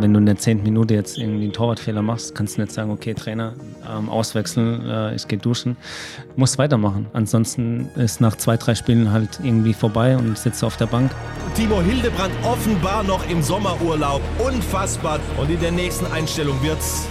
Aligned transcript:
Wenn 0.00 0.12
du 0.12 0.18
in 0.18 0.26
der 0.26 0.36
zehnten 0.36 0.64
Minute 0.64 0.94
jetzt 0.94 1.18
irgendwie 1.18 1.44
einen 1.44 1.52
Torwartfehler 1.52 2.02
machst, 2.02 2.34
kannst 2.34 2.56
du 2.56 2.62
nicht 2.62 2.72
sagen, 2.72 2.90
okay, 2.90 3.14
Trainer, 3.14 3.52
ähm, 3.88 4.08
auswechseln, 4.08 4.88
äh, 4.88 5.14
ich 5.14 5.28
gehe 5.28 5.38
duschen. 5.38 5.76
Du 6.34 6.40
musst 6.40 6.58
weitermachen. 6.58 7.06
Ansonsten 7.12 7.88
ist 7.96 8.20
nach 8.20 8.36
zwei, 8.36 8.56
drei 8.56 8.74
Spielen 8.74 9.12
halt 9.12 9.40
irgendwie 9.42 9.74
vorbei 9.74 10.16
und 10.16 10.36
sitzt 10.38 10.64
auf 10.64 10.76
der 10.76 10.86
Bank. 10.86 11.10
Timo 11.54 11.80
Hildebrand 11.82 12.32
offenbar 12.42 13.02
noch 13.02 13.28
im 13.30 13.42
Sommerurlaub. 13.42 14.22
Unfassbar. 14.44 15.20
Und 15.38 15.50
in 15.50 15.60
der 15.60 15.72
nächsten 15.72 16.06
Einstellung 16.06 16.60
wird's 16.62 17.06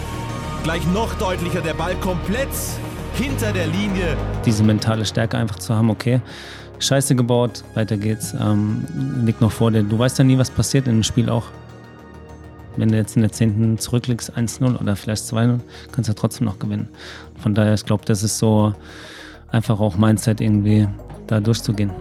gleich 0.63 0.85
noch 0.87 1.13
deutlicher. 1.15 1.61
Der 1.61 1.75
Ball 1.75 1.95
komplett 1.95 2.49
hinter 3.13 3.51
der 3.51 3.67
Linie. 3.67 4.17
Diese 4.45 4.63
mentale 4.63 5.05
Stärke 5.05 5.37
einfach 5.37 5.59
zu 5.59 5.75
haben, 5.75 5.89
okay, 5.89 6.21
Scheiße 6.79 7.15
gebaut, 7.15 7.63
weiter 7.75 7.95
geht's, 7.95 8.33
ähm, 8.33 8.85
liegt 9.23 9.39
noch 9.39 9.51
vor 9.51 9.69
dir. 9.69 9.83
Du 9.83 9.99
weißt 9.99 10.17
ja 10.17 10.23
nie, 10.23 10.37
was 10.37 10.49
passiert 10.49 10.87
in 10.87 10.95
dem 10.95 11.03
Spiel 11.03 11.29
auch. 11.29 11.45
Wenn 12.77 12.89
du 12.89 12.95
jetzt 12.95 13.15
in 13.17 13.21
der 13.21 13.31
10. 13.31 13.79
zurückliegst, 13.79 14.37
1-0 14.37 14.79
oder 14.79 14.95
vielleicht 14.95 15.23
2-0, 15.25 15.59
kannst 15.91 16.07
du 16.07 16.13
ja 16.13 16.17
trotzdem 16.17 16.45
noch 16.45 16.57
gewinnen. 16.57 16.87
Von 17.41 17.53
daher, 17.53 17.73
ich 17.73 17.85
glaube, 17.85 18.05
das 18.05 18.23
ist 18.23 18.37
so 18.37 18.73
einfach 19.49 19.79
auch 19.79 19.97
Mindset 19.97 20.39
irgendwie, 20.39 20.87
da 21.27 21.41
durchzugehen. 21.41 21.91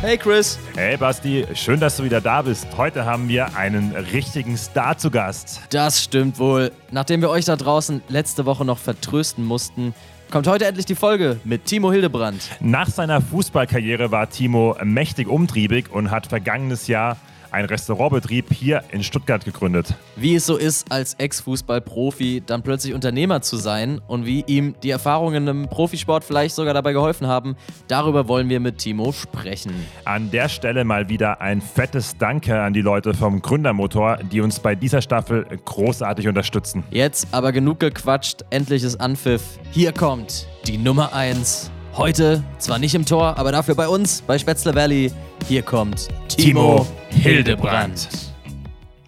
Hey 0.00 0.16
Chris. 0.16 0.58
Hey 0.76 0.96
Basti, 0.96 1.46
schön, 1.52 1.78
dass 1.78 1.98
du 1.98 2.04
wieder 2.04 2.22
da 2.22 2.40
bist. 2.40 2.66
Heute 2.78 3.04
haben 3.04 3.28
wir 3.28 3.54
einen 3.56 3.92
richtigen 3.94 4.56
Star 4.56 4.96
zu 4.96 5.10
Gast. 5.10 5.60
Das 5.70 6.02
stimmt 6.02 6.38
wohl. 6.38 6.72
Nachdem 6.90 7.20
wir 7.20 7.28
euch 7.28 7.44
da 7.44 7.56
draußen 7.56 8.00
letzte 8.08 8.46
Woche 8.46 8.64
noch 8.64 8.78
vertrösten 8.78 9.44
mussten, 9.44 9.92
kommt 10.30 10.46
heute 10.46 10.66
endlich 10.66 10.86
die 10.86 10.94
Folge 10.94 11.40
mit 11.44 11.64
Timo 11.64 11.90
Hildebrand. 11.90 12.50
Nach 12.60 12.88
seiner 12.88 13.20
Fußballkarriere 13.20 14.10
war 14.12 14.30
Timo 14.30 14.76
mächtig 14.84 15.28
umtriebig 15.28 15.90
und 15.90 16.10
hat 16.10 16.26
vergangenes 16.26 16.86
Jahr 16.86 17.16
ein 17.50 17.64
Restaurantbetrieb 17.64 18.52
hier 18.52 18.82
in 18.90 19.02
Stuttgart 19.02 19.44
gegründet. 19.44 19.94
Wie 20.16 20.34
es 20.34 20.46
so 20.46 20.56
ist, 20.56 20.90
als 20.90 21.14
Ex-Fußball-Profi 21.14 22.42
dann 22.44 22.62
plötzlich 22.62 22.94
Unternehmer 22.94 23.42
zu 23.42 23.56
sein 23.56 24.00
und 24.06 24.26
wie 24.26 24.44
ihm 24.46 24.74
die 24.82 24.90
Erfahrungen 24.90 25.46
im 25.48 25.68
Profisport 25.68 26.24
vielleicht 26.24 26.54
sogar 26.54 26.74
dabei 26.74 26.92
geholfen 26.92 27.26
haben, 27.26 27.56
darüber 27.88 28.28
wollen 28.28 28.48
wir 28.48 28.60
mit 28.60 28.78
Timo 28.78 29.12
sprechen. 29.12 29.72
An 30.04 30.30
der 30.30 30.48
Stelle 30.48 30.84
mal 30.84 31.08
wieder 31.08 31.40
ein 31.40 31.60
fettes 31.60 32.16
Danke 32.18 32.60
an 32.60 32.72
die 32.72 32.82
Leute 32.82 33.14
vom 33.14 33.42
Gründermotor, 33.42 34.18
die 34.18 34.40
uns 34.40 34.60
bei 34.60 34.74
dieser 34.74 35.02
Staffel 35.02 35.46
großartig 35.64 36.28
unterstützen. 36.28 36.84
Jetzt 36.90 37.28
aber 37.32 37.52
genug 37.52 37.80
gequatscht, 37.80 38.44
endlich 38.50 38.82
ist 38.82 39.00
Anpfiff. 39.00 39.58
Hier 39.72 39.92
kommt 39.92 40.46
die 40.66 40.78
Nummer 40.78 41.14
1 41.14 41.70
Heute 41.96 42.44
zwar 42.58 42.78
nicht 42.78 42.94
im 42.94 43.04
Tor, 43.04 43.36
aber 43.36 43.50
dafür 43.50 43.74
bei 43.74 43.88
uns, 43.88 44.22
bei 44.22 44.38
Spätzle 44.38 44.74
Valley. 44.74 45.12
Hier 45.48 45.62
kommt 45.62 46.08
Timo, 46.28 46.86
Hildebrand. 47.08 48.08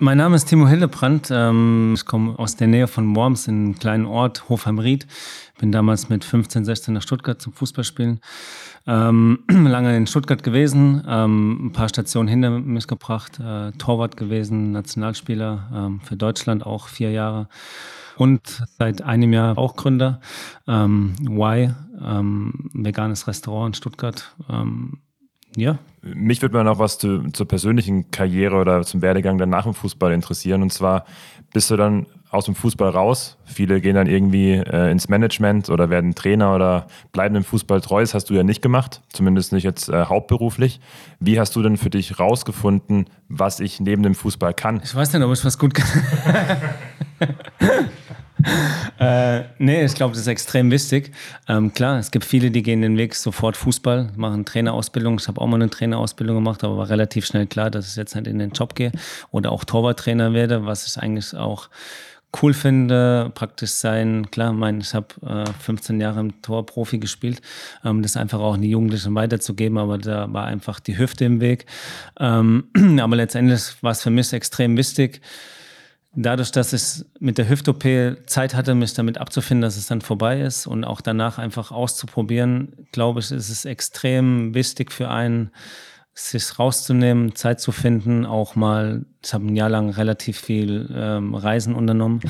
Mein 0.01 0.19
Name 0.19 0.35
ist 0.35 0.47
Timo 0.47 0.67
Hildebrand. 0.67 1.29
Ähm, 1.31 1.93
ich 1.95 2.05
komme 2.05 2.37
aus 2.41 2.57
der 2.57 2.67
Nähe 2.67 2.89
von 2.89 3.15
Worms, 3.15 3.47
in 3.47 3.55
einem 3.55 3.79
kleinen 3.79 4.05
Ort, 4.05 4.49
Hofheim-Ried. 4.49 5.07
Bin 5.61 5.71
damals 5.71 6.09
mit 6.09 6.25
15, 6.25 6.65
16 6.65 6.93
nach 6.93 7.03
Stuttgart 7.03 7.41
zum 7.41 7.53
Fußballspielen. 7.53 8.21
Ähm, 8.89 9.45
lange 9.49 9.97
in 9.97 10.09
Stuttgart 10.09 10.43
gewesen, 10.43 11.05
ähm, 11.09 11.67
ein 11.67 11.73
paar 11.73 11.89
Stationen 11.89 12.29
hinter 12.29 12.51
mich 12.51 12.89
gebracht, 12.89 13.39
äh, 13.39 13.71
Torwart 13.79 14.17
gewesen, 14.17 14.73
Nationalspieler 14.73 16.01
für 16.03 16.17
Deutschland 16.17 16.67
auch 16.67 16.89
vier 16.89 17.13
Jahre 17.13 17.47
und 18.17 18.63
seit 18.79 19.03
einem 19.03 19.33
Jahr 19.33 19.59
auch 19.59 19.77
Gründer. 19.77 20.21
Ähm, 20.67 21.15
y, 21.29 21.75
ähm, 22.05 22.71
veganes 22.73 23.27
Restaurant 23.27 23.69
in 23.69 23.75
Stuttgart. 23.75 24.35
Ähm, 24.51 24.99
ja. 25.57 25.79
Mich 26.03 26.43
würde 26.43 26.57
mal 26.57 26.65
noch 26.65 26.79
was 26.79 26.99
zu, 26.99 27.31
zur 27.31 27.47
persönlichen 27.47 28.11
Karriere 28.11 28.57
oder 28.57 28.83
zum 28.83 29.03
Werdegang 29.03 29.39
danach 29.39 29.67
im 29.67 29.75
Fußball 29.75 30.13
interessieren. 30.13 30.63
Und 30.63 30.73
zwar 30.73 31.05
bist 31.53 31.71
du 31.71 31.77
dann 31.77 32.07
aus 32.31 32.47
dem 32.47 32.55
Fußball 32.55 32.89
raus. 32.89 33.37
Viele 33.45 33.83
gehen 33.83 33.95
dann 33.95 34.07
irgendwie 34.07 34.53
äh, 34.53 34.91
ins 34.91 35.09
Management 35.09 35.69
oder 35.69 35.91
werden 35.91 36.15
Trainer 36.15 36.55
oder 36.55 36.87
bleiben 37.13 37.37
im 37.37 37.45
Fußball 37.45 37.83
treu. 37.83 38.01
Das 38.01 38.15
hast 38.15 38.31
du 38.31 38.35
ja 38.35 38.43
nicht 38.43 38.63
gemacht, 38.63 39.03
zumindest 39.13 39.53
nicht 39.53 39.65
jetzt 39.65 39.91
äh, 39.91 40.07
hauptberuflich. 40.07 40.81
Wie 41.21 41.39
hast 41.39 41.55
du 41.55 41.63
denn 41.63 41.77
für 41.77 41.91
dich 41.91 42.19
rausgefunden, 42.19 43.07
was 43.29 43.61
ich 43.61 43.81
neben 43.81 44.03
dem 44.03 44.15
Fußball 44.15 44.55
kann? 44.55 44.81
Ich 44.83 44.95
weiß 44.95 45.13
nicht, 45.13 45.23
ob 45.23 45.33
ich 45.33 45.45
was 45.45 45.59
gut 45.59 45.75
kann. 45.75 45.87
äh, 48.99 49.43
nee, 49.59 49.85
ich 49.85 49.95
glaube, 49.95 50.13
das 50.13 50.23
ist 50.23 50.27
extrem 50.27 50.71
wichtig. 50.71 51.13
Ähm, 51.49 51.73
klar, 51.73 51.99
es 51.99 52.11
gibt 52.11 52.25
viele, 52.25 52.51
die 52.51 52.63
gehen 52.63 52.83
den 52.83 52.97
Weg 52.97 53.15
sofort 53.15 53.57
Fußball, 53.57 54.11
machen 54.17 54.45
Trainerausbildung. 54.45 55.19
Ich 55.19 55.29
habe 55.29 55.41
auch 55.41 55.47
mal 55.47 55.57
eine 55.57 55.71
Trainerausbildung 55.71 56.37
gemacht, 56.37 56.65
aber 56.65 56.77
war 56.79 56.89
relativ 56.89 57.27
schnell 57.27 57.47
klar, 57.47 57.71
dass 57.71 57.89
ich 57.89 57.97
jetzt 57.97 58.15
nicht 58.15 58.27
in 58.27 58.39
den 58.39 58.51
Job 58.51 58.75
gehe 58.75 58.93
oder 59.31 59.53
auch 59.53 59.65
Torwarttrainer 59.65 60.33
werde, 60.33 60.67
was 60.67 60.87
ich 60.87 61.03
eigentlich 61.03 61.35
auch 61.35 61.69
cool 62.41 62.55
finde, 62.55 63.31
praktisch 63.35 63.73
sein. 63.73 64.31
Klar, 64.31 64.53
mein, 64.53 64.81
ich 64.81 64.95
habe 64.95 65.09
äh, 65.27 65.45
15 65.61 66.01
Jahre 66.01 66.21
im 66.21 66.41
Tor 66.41 66.65
Profi 66.65 66.99
gespielt, 66.99 67.43
ähm, 67.85 68.03
das 68.03 68.17
einfach 68.17 68.41
auch 68.41 68.55
an 68.55 68.63
die 68.63 68.71
Jugendlichen 68.71 69.15
weiterzugeben, 69.15 69.77
aber 69.79 69.99
da 69.99 70.33
war 70.33 70.47
einfach 70.47 70.81
die 70.81 70.97
Hüfte 70.97 71.25
im 71.25 71.41
Weg. 71.41 71.67
Ähm, 72.19 72.65
aber 73.01 73.17
letztendlich 73.17 73.75
war 73.83 73.93
es 73.93 74.03
für 74.03 74.11
mich 74.11 74.33
extrem 74.33 74.77
wichtig, 74.77 75.21
dadurch, 76.15 76.51
dass 76.53 76.73
ich 76.73 77.05
mit 77.21 77.39
der 77.39 77.49
Hüft-OP 77.49 77.85
Zeit 78.27 78.55
hatte, 78.55 78.75
mich 78.75 78.95
damit 78.95 79.19
abzufinden, 79.19 79.63
dass 79.63 79.77
es 79.77 79.87
dann 79.87 80.01
vorbei 80.01 80.41
ist 80.41 80.67
und 80.67 80.85
auch 80.85 81.01
danach 81.01 81.39
einfach 81.39 81.71
auszuprobieren, 81.71 82.87
glaube 82.93 83.21
ich, 83.21 83.31
ist 83.31 83.49
es 83.49 83.65
extrem 83.65 84.55
wichtig 84.55 84.93
für 84.93 85.09
einen, 85.09 85.51
sich 86.15 86.59
rauszunehmen, 86.59 87.35
Zeit 87.35 87.61
zu 87.61 87.73
finden, 87.73 88.27
auch 88.27 88.55
mal, 88.55 89.07
ich 89.25 89.33
habe 89.33 89.47
ein 89.47 89.57
Jahr 89.57 89.71
lang 89.71 89.89
relativ 89.91 90.39
viel 90.39 90.91
ähm, 90.95 91.35
Reisen 91.35 91.75
unternommen. 91.75 92.21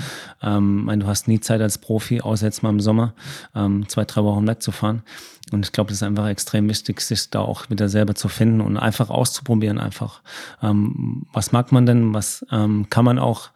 Ähm, 0.41 0.85
meine, 0.85 1.05
du 1.05 1.09
hast 1.09 1.27
nie 1.27 1.41
Zeit 1.41 1.61
als 1.61 1.79
Profi, 1.79 2.21
außer 2.21 2.47
jetzt 2.47 2.63
mal 2.63 2.71
im 2.71 2.81
Sommer, 2.81 3.15
ähm, 3.57 3.89
zwei, 3.89 4.05
drei 4.05 4.23
Wochen 4.23 4.47
wegzufahren. 4.47 5.03
Und 5.51 5.67
ich 5.67 5.73
glaube, 5.73 5.89
das 5.89 5.99
ist 5.99 6.03
einfach 6.05 6.29
extrem 6.29 6.69
wichtig, 6.69 7.01
sich 7.01 7.31
da 7.31 7.41
auch 7.41 7.71
wieder 7.71 7.89
selber 7.89 8.15
zu 8.15 8.29
finden 8.29 8.61
und 8.61 8.77
einfach 8.77 9.11
auszuprobieren, 9.11 9.79
einfach. 9.79 10.23
Ähm, 10.63 11.27
was 11.33 11.51
mag 11.51 11.73
man 11.73 11.85
denn, 11.85 12.15
was 12.15 12.47
ähm, 12.53 12.87
kann 12.89 13.05
man 13.05 13.19
auch 13.19 13.51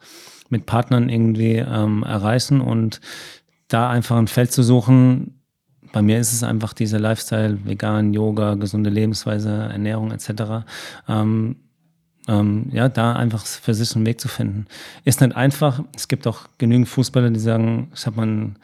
mit 0.49 0.65
Partnern 0.65 1.07
irgendwie 1.07 1.55
ähm, 1.55 2.03
erreichen 2.03 2.59
und 2.59 2.99
da 3.69 3.89
einfach 3.89 4.17
ein 4.17 4.27
Feld 4.27 4.51
zu 4.51 4.63
suchen, 4.63 5.36
bei 5.97 6.03
mir 6.03 6.19
ist 6.19 6.31
es 6.31 6.43
einfach 6.43 6.73
dieser 6.73 6.99
Lifestyle, 6.99 7.57
vegan, 7.65 8.13
Yoga, 8.13 8.53
gesunde 8.53 8.91
Lebensweise, 8.91 9.49
Ernährung 9.49 10.11
etc. 10.11 10.63
Ähm, 11.09 11.55
ähm, 12.27 12.67
ja, 12.71 12.87
da 12.87 13.13
einfach 13.13 13.43
für 13.43 13.73
sich 13.73 13.95
einen 13.95 14.05
Weg 14.05 14.21
zu 14.21 14.27
finden. 14.27 14.67
Ist 15.05 15.21
nicht 15.21 15.35
einfach. 15.35 15.83
Es 15.95 16.07
gibt 16.07 16.27
auch 16.27 16.49
genügend 16.59 16.87
Fußballer, 16.87 17.31
die 17.31 17.39
sagen, 17.39 17.89
ich 17.95 18.05
habe 18.05 18.17
mal 18.17 18.27
ein 18.27 18.59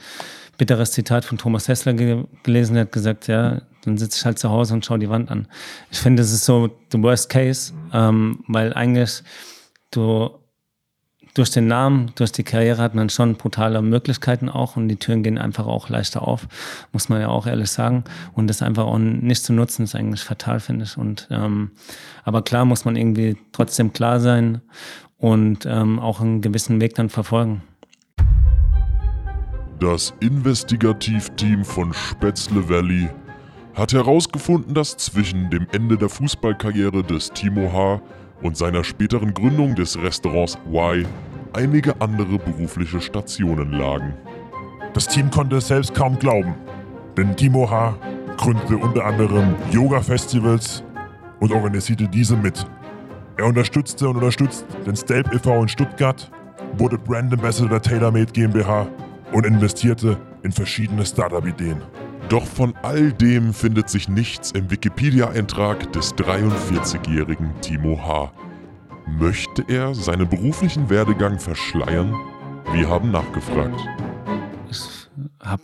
bitteres 0.60 0.92
Zitat 0.92 1.26
von 1.26 1.40
Thomas 1.40 1.68
Hessler 1.68 1.94
ge 1.94 2.26
gelesen, 2.44 2.76
der 2.76 2.84
hat 2.84 2.92
gesagt, 2.92 3.28
ja, 3.28 3.64
dann 3.84 3.98
sitze 3.98 4.20
ich 4.20 4.26
halt 4.26 4.38
zu 4.38 4.52
Hause 4.52 4.76
und 4.76 4.86
schaue 4.86 5.00
die 5.00 5.10
Wand 5.10 5.32
an. 5.32 5.48
Ich 5.90 5.98
finde, 5.98 6.22
das 6.22 6.32
ist 6.32 6.46
so 6.46 6.70
the 6.92 7.02
worst 7.02 7.30
case, 7.30 7.74
ähm, 7.94 8.44
weil 8.48 8.74
eigentlich 8.76 9.24
du 9.90 10.30
durch 11.34 11.50
den 11.50 11.68
Namen, 11.68 12.12
durch 12.16 12.32
die 12.32 12.44
Karriere 12.44 12.82
hat 12.82 12.94
man 12.94 13.10
schon 13.10 13.36
brutale 13.36 13.82
Möglichkeiten 13.82 14.50
auch 14.50 14.76
und 14.76 14.88
die 14.88 14.98
Türen 14.98 15.24
gehen 15.24 15.38
einfach 15.38 15.66
auch 15.66 15.90
leichter 15.90 16.28
auf, 16.28 16.48
muss 16.92 17.10
man 17.10 17.22
ja 17.22 17.30
auch 17.30 17.48
ehrlich 17.48 17.72
sagen. 17.72 18.04
Und 18.34 18.48
das 18.48 18.62
einfach 18.62 18.86
auch 18.86 19.00
nicht 19.00 19.44
zu 19.44 19.54
nutzen, 19.54 19.84
ist 19.84 19.96
eigentlich 19.96 20.24
fatal, 20.24 20.60
finde 20.60 20.86
ich. 20.86 20.98
Und 20.98 21.28
ähm, 21.32 21.72
aber 22.24 22.44
klar 22.44 22.66
muss 22.66 22.86
man 22.86 22.96
irgendwie 22.96 23.36
trotzdem 23.52 23.94
klar 23.94 24.20
sein 24.20 24.62
und 25.18 25.66
ähm, 25.66 26.00
auch 26.00 26.22
einen 26.22 26.42
gewissen 26.42 26.80
Weg 26.82 26.96
dann 26.96 27.10
verfolgen. 27.10 27.64
Das 29.80 30.14
Investigativteam 30.20 31.66
von 31.66 31.94
Spätzle 31.94 32.70
Valley 32.70 33.10
hat 33.74 33.92
herausgefunden, 33.92 34.74
dass 34.76 34.96
zwischen 34.98 35.50
dem 35.50 35.68
Ende 35.72 35.98
der 35.98 36.10
Fußballkarriere 36.10 37.04
des 37.04 37.32
Timo 37.32 37.74
H 37.74 38.02
und 38.44 38.58
seiner 38.58 38.84
späteren 38.84 39.34
Gründung 39.34 39.74
des 39.76 39.98
Restaurants 39.98 40.58
Y 40.72 41.06
einige 41.54 42.00
andere 42.02 42.38
berufliche 42.38 43.02
Stationen 43.02 43.72
lagen. 43.72 44.14
Das 44.94 45.08
Team 45.08 45.32
konnte 45.32 45.58
es 45.58 45.68
selbst 45.70 45.94
kaum 45.96 46.20
glauben, 46.20 46.54
denn 47.18 47.36
Timo 47.36 47.70
H. 47.70 47.96
gründete 48.38 48.78
unter 48.78 49.06
anderem 49.06 49.56
Yoga-Festivals 49.72 50.84
und 51.40 51.52
organisierte 51.52 52.08
diese 52.08 52.36
mit. 52.36 52.66
Er 53.38 53.46
unterstützte 53.48 54.08
und 54.08 54.18
unterstützt 54.18 54.66
den 54.86 54.96
Stelp 54.96 55.34
e.V. 55.34 55.62
in 55.62 55.68
Stuttgart, 55.68 56.30
wurde 56.78 56.98
Brand 56.98 57.34
Ambassador 57.34 57.70
der 57.70 57.82
TaylorMade 57.82 58.32
GmbH 58.32 58.88
und 59.32 59.46
investierte 59.46 60.18
in 60.44 60.52
verschiedene 60.52 61.06
Startup-Ideen. 61.06 61.82
Doch 62.34 62.48
von 62.48 62.74
all 62.82 63.14
dem 63.14 63.54
findet 63.54 63.92
sich 63.92 64.10
nichts 64.10 64.50
im 64.50 64.72
Wikipedia-Eintrag 64.72 65.94
des 65.94 66.16
43-jährigen 66.16 67.52
Timo 67.62 67.96
H. 67.96 68.34
Möchte 69.06 69.64
er 69.68 69.94
seinen 69.94 70.28
beruflichen 70.28 70.90
Werdegang 70.90 71.38
verschleiern? 71.38 72.12
Wir 72.72 72.90
haben 72.90 73.12
nachgefragt. 73.12 73.80
Ich 74.68 75.12
habe 75.42 75.62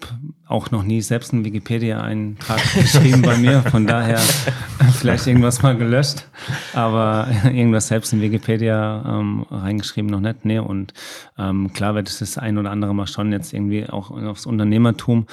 auch 0.50 0.72
noch 0.72 0.84
nie 0.84 1.00
selbst 1.02 1.32
einen 1.32 1.46
Wikipedia-Eintrag 1.46 2.60
geschrieben 2.74 3.22
bei 3.22 3.38
mir. 3.38 3.62
Von 3.62 3.86
daher 3.86 4.18
vielleicht 4.94 5.28
irgendwas 5.28 5.62
mal 5.62 5.78
gelöscht, 5.78 6.26
aber 6.74 7.28
irgendwas 7.46 7.88
selbst 7.88 8.12
in 8.14 8.22
Wikipedia 8.22 9.04
ähm, 9.08 9.46
reingeschrieben 9.52 10.10
noch 10.10 10.20
nicht. 10.20 10.46
Nee, 10.46 10.58
und 10.58 10.94
ähm, 11.38 11.72
klar 11.72 11.94
wird 11.94 12.10
es 12.10 12.18
das 12.18 12.40
ein 12.40 12.58
oder 12.58 12.72
andere 12.72 12.96
Mal 12.96 13.06
schon 13.06 13.32
jetzt 13.32 13.54
irgendwie 13.54 13.88
auch 13.88 14.10
aufs 14.10 14.48
Unternehmertum 14.48 15.28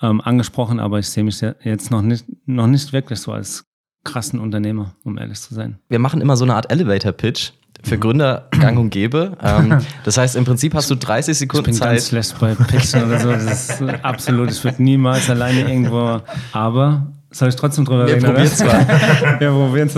ähm, 0.00 0.20
angesprochen, 0.20 0.78
aber 0.78 1.00
ich 1.00 1.08
sehe 1.08 1.24
mich 1.24 1.40
jetzt 1.40 1.90
noch 1.90 2.02
nicht, 2.02 2.24
noch 2.46 2.68
nicht 2.68 2.92
wirklich 2.92 3.18
so 3.18 3.32
als 3.32 3.66
krassen 4.04 4.38
Unternehmer, 4.38 4.94
um 5.04 5.18
ehrlich 5.18 5.40
zu 5.40 5.52
sein. 5.52 5.80
Wir 5.88 5.98
machen 5.98 6.20
immer 6.20 6.36
so 6.36 6.44
eine 6.44 6.54
Art 6.54 6.70
Elevator-Pitch 6.70 7.52
für 7.82 7.98
Gründer 7.98 8.48
gang 8.60 8.78
und 8.78 8.90
gäbe. 8.90 9.36
Ähm, 9.42 9.78
das 10.04 10.16
heißt, 10.18 10.36
im 10.36 10.44
Prinzip 10.44 10.74
hast 10.74 10.90
du 10.90 10.94
30 10.94 11.36
Sekunden 11.38 11.70
ich 11.70 11.78
bin 11.78 11.82
Zeit. 11.82 11.96
Ganz 11.96 12.08
schlecht 12.08 12.38
bei 12.38 12.54
Pitchen 12.54 13.04
oder 13.04 13.18
so. 13.18 13.32
Das 13.32 13.70
ist 13.70 13.82
absolut, 14.02 14.50
ich 14.50 14.62
würde 14.64 14.82
niemals 14.82 15.28
alleine 15.30 15.60
irgendwo. 15.60 16.20
Aber 16.52 17.06
soll 17.30 17.48
ich 17.48 17.56
trotzdem 17.56 17.84
drüber 17.84 18.06
Wir 18.06 18.14
reden? 18.16 18.26
probieren 18.26 18.46
es 18.46 18.62
mal. 18.64 18.86
Wir 19.38 19.50
probieren 19.50 19.88
es. 19.88 19.96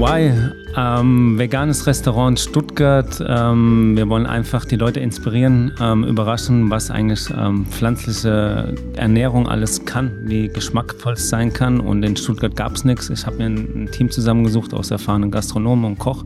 Why? 0.00 0.32
Ähm, 0.76 1.38
veganes 1.38 1.86
Restaurant 1.86 2.38
Stuttgart. 2.38 3.22
Ähm, 3.26 3.96
wir 3.96 4.08
wollen 4.08 4.26
einfach 4.26 4.64
die 4.64 4.76
Leute 4.76 5.00
inspirieren, 5.00 5.72
ähm, 5.80 6.04
überraschen, 6.04 6.70
was 6.70 6.90
eigentlich 6.90 7.28
ähm, 7.30 7.66
pflanzliche 7.66 8.74
Ernährung 8.96 9.48
alles 9.48 9.84
kann, 9.84 10.12
wie 10.24 10.48
geschmackvoll 10.48 11.14
es 11.14 11.28
sein 11.28 11.52
kann. 11.52 11.80
Und 11.80 12.02
in 12.02 12.16
Stuttgart 12.16 12.54
gab 12.54 12.74
es 12.74 12.84
nichts. 12.84 13.10
Ich 13.10 13.26
habe 13.26 13.38
mir 13.38 13.46
ein, 13.46 13.84
ein 13.84 13.90
Team 13.90 14.10
zusammengesucht 14.10 14.74
aus 14.74 14.90
erfahrenen 14.90 15.30
Gastronomen 15.30 15.84
und 15.84 15.98
Koch 15.98 16.24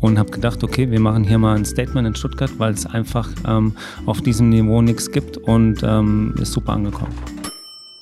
und 0.00 0.18
habe 0.18 0.30
gedacht, 0.30 0.62
okay, 0.62 0.90
wir 0.90 1.00
machen 1.00 1.24
hier 1.24 1.38
mal 1.38 1.56
ein 1.56 1.64
Statement 1.64 2.06
in 2.06 2.14
Stuttgart, 2.14 2.50
weil 2.58 2.72
es 2.72 2.86
einfach 2.86 3.28
ähm, 3.46 3.74
auf 4.06 4.20
diesem 4.20 4.50
Niveau 4.50 4.82
nichts 4.82 5.10
gibt 5.10 5.38
und 5.38 5.82
ähm, 5.82 6.34
ist 6.40 6.52
super 6.52 6.74
angekommen. 6.74 7.37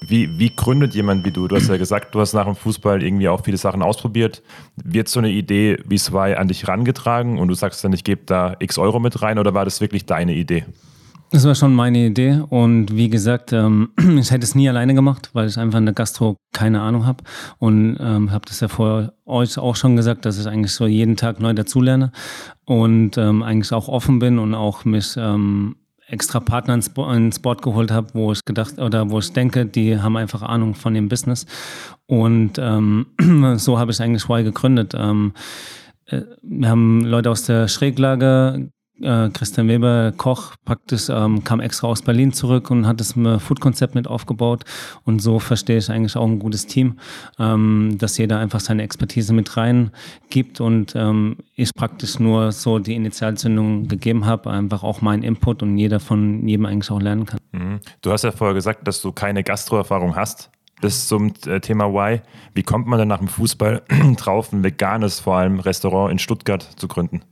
Wie, 0.08 0.38
wie 0.38 0.54
gründet 0.54 0.94
jemand 0.94 1.24
wie 1.24 1.30
du? 1.30 1.48
Du 1.48 1.56
hast 1.56 1.68
ja 1.68 1.76
gesagt, 1.76 2.14
du 2.14 2.20
hast 2.20 2.32
nach 2.32 2.44
dem 2.44 2.54
Fußball 2.54 3.02
irgendwie 3.02 3.28
auch 3.28 3.44
viele 3.44 3.56
Sachen 3.56 3.82
ausprobiert. 3.82 4.42
Wird 4.76 5.08
so 5.08 5.18
eine 5.18 5.30
Idee 5.30 5.78
wie 5.86 5.98
Swy 5.98 6.34
an 6.34 6.48
dich 6.48 6.68
rangetragen 6.68 7.38
und 7.38 7.48
du 7.48 7.54
sagst 7.54 7.82
dann, 7.82 7.92
ich 7.92 8.04
gebe 8.04 8.22
da 8.24 8.56
x 8.58 8.78
Euro 8.78 9.00
mit 9.00 9.20
rein 9.22 9.38
oder 9.38 9.54
war 9.54 9.64
das 9.64 9.80
wirklich 9.80 10.06
deine 10.06 10.34
Idee? 10.34 10.64
Das 11.32 11.44
war 11.44 11.56
schon 11.56 11.74
meine 11.74 12.06
Idee 12.06 12.40
und 12.50 12.94
wie 12.94 13.08
gesagt, 13.08 13.52
ähm, 13.52 13.88
ich 14.18 14.30
hätte 14.30 14.44
es 14.44 14.54
nie 14.54 14.68
alleine 14.68 14.94
gemacht, 14.94 15.30
weil 15.32 15.48
ich 15.48 15.58
einfach 15.58 15.78
in 15.78 15.86
der 15.86 15.94
Gastro 15.94 16.36
keine 16.52 16.80
Ahnung 16.80 17.04
habe 17.04 17.24
und 17.58 17.96
ähm, 18.00 18.30
habe 18.30 18.44
das 18.46 18.60
ja 18.60 18.68
vor 18.68 19.12
euch 19.24 19.58
auch 19.58 19.74
schon 19.74 19.96
gesagt, 19.96 20.24
dass 20.24 20.38
ich 20.38 20.46
eigentlich 20.46 20.72
so 20.72 20.86
jeden 20.86 21.16
Tag 21.16 21.40
neu 21.40 21.52
dazulerne 21.52 22.12
und 22.64 23.18
ähm, 23.18 23.42
eigentlich 23.42 23.72
auch 23.72 23.88
offen 23.88 24.20
bin 24.20 24.38
und 24.38 24.54
auch 24.54 24.84
mich 24.84 25.16
ähm, 25.16 25.76
extra 26.08 26.40
Partner 26.40 26.74
ins, 26.74 26.88
Bo 26.88 27.10
ins 27.10 27.38
Board 27.38 27.62
geholt 27.62 27.90
habe, 27.90 28.08
wo 28.14 28.32
ich 28.32 28.44
gedacht 28.44 28.78
oder 28.78 29.10
wo 29.10 29.18
ich 29.18 29.32
denke, 29.32 29.66
die 29.66 29.98
haben 29.98 30.16
einfach 30.16 30.42
Ahnung 30.42 30.74
von 30.74 30.94
dem 30.94 31.08
Business. 31.08 31.46
Und 32.06 32.58
ähm, 32.58 33.06
so 33.56 33.78
habe 33.78 33.90
ich 33.90 34.00
eigentlich 34.00 34.28
Y 34.28 34.44
gegründet. 34.44 34.94
Ähm, 34.96 35.32
äh, 36.06 36.22
wir 36.42 36.68
haben 36.68 37.00
Leute 37.00 37.30
aus 37.30 37.44
der 37.44 37.68
Schräglage 37.68 38.70
äh, 39.00 39.28
Christian 39.30 39.68
Weber, 39.68 40.12
Koch, 40.16 40.54
praktisch 40.64 41.08
ähm, 41.10 41.44
kam 41.44 41.60
extra 41.60 41.88
aus 41.88 42.02
Berlin 42.02 42.32
zurück 42.32 42.70
und 42.70 42.86
hat 42.86 43.00
das 43.00 43.12
Food-Konzept 43.12 43.94
mit 43.94 44.06
aufgebaut. 44.08 44.64
Und 45.04 45.20
so 45.20 45.38
verstehe 45.38 45.78
ich 45.78 45.90
eigentlich 45.90 46.16
auch 46.16 46.26
ein 46.26 46.38
gutes 46.38 46.66
Team, 46.66 46.98
ähm, 47.38 47.96
dass 47.98 48.18
jeder 48.18 48.38
einfach 48.38 48.60
seine 48.60 48.82
Expertise 48.82 49.32
mit 49.32 49.56
reingibt 49.56 50.60
und 50.60 50.94
ähm, 50.96 51.36
ich 51.54 51.74
praktisch 51.74 52.18
nur 52.18 52.52
so 52.52 52.78
die 52.78 52.94
Initialzündung 52.94 53.88
gegeben 53.88 54.26
habe, 54.26 54.50
einfach 54.50 54.82
auch 54.82 55.00
meinen 55.00 55.22
Input 55.22 55.62
und 55.62 55.76
jeder 55.76 56.00
von 56.00 56.46
jedem 56.46 56.66
eigentlich 56.66 56.90
auch 56.90 57.00
lernen 57.00 57.26
kann. 57.26 57.40
Mhm. 57.52 57.80
Du 58.02 58.12
hast 58.12 58.24
ja 58.24 58.32
vorher 58.32 58.54
gesagt, 58.54 58.86
dass 58.86 59.02
du 59.02 59.12
keine 59.12 59.42
Gastroerfahrung 59.42 60.16
hast. 60.16 60.50
Das 60.82 61.08
zum 61.08 61.32
äh, 61.46 61.60
Thema 61.60 61.86
Why. 61.92 62.20
Wie 62.54 62.62
kommt 62.62 62.86
man 62.86 62.98
denn 62.98 63.08
nach 63.08 63.18
dem 63.18 63.28
Fußball 63.28 63.82
drauf, 64.16 64.52
ein 64.52 64.62
veganes 64.62 65.20
vor 65.20 65.36
allem 65.36 65.58
Restaurant 65.58 66.12
in 66.12 66.18
Stuttgart 66.18 66.62
zu 66.76 66.86
gründen? 66.86 67.22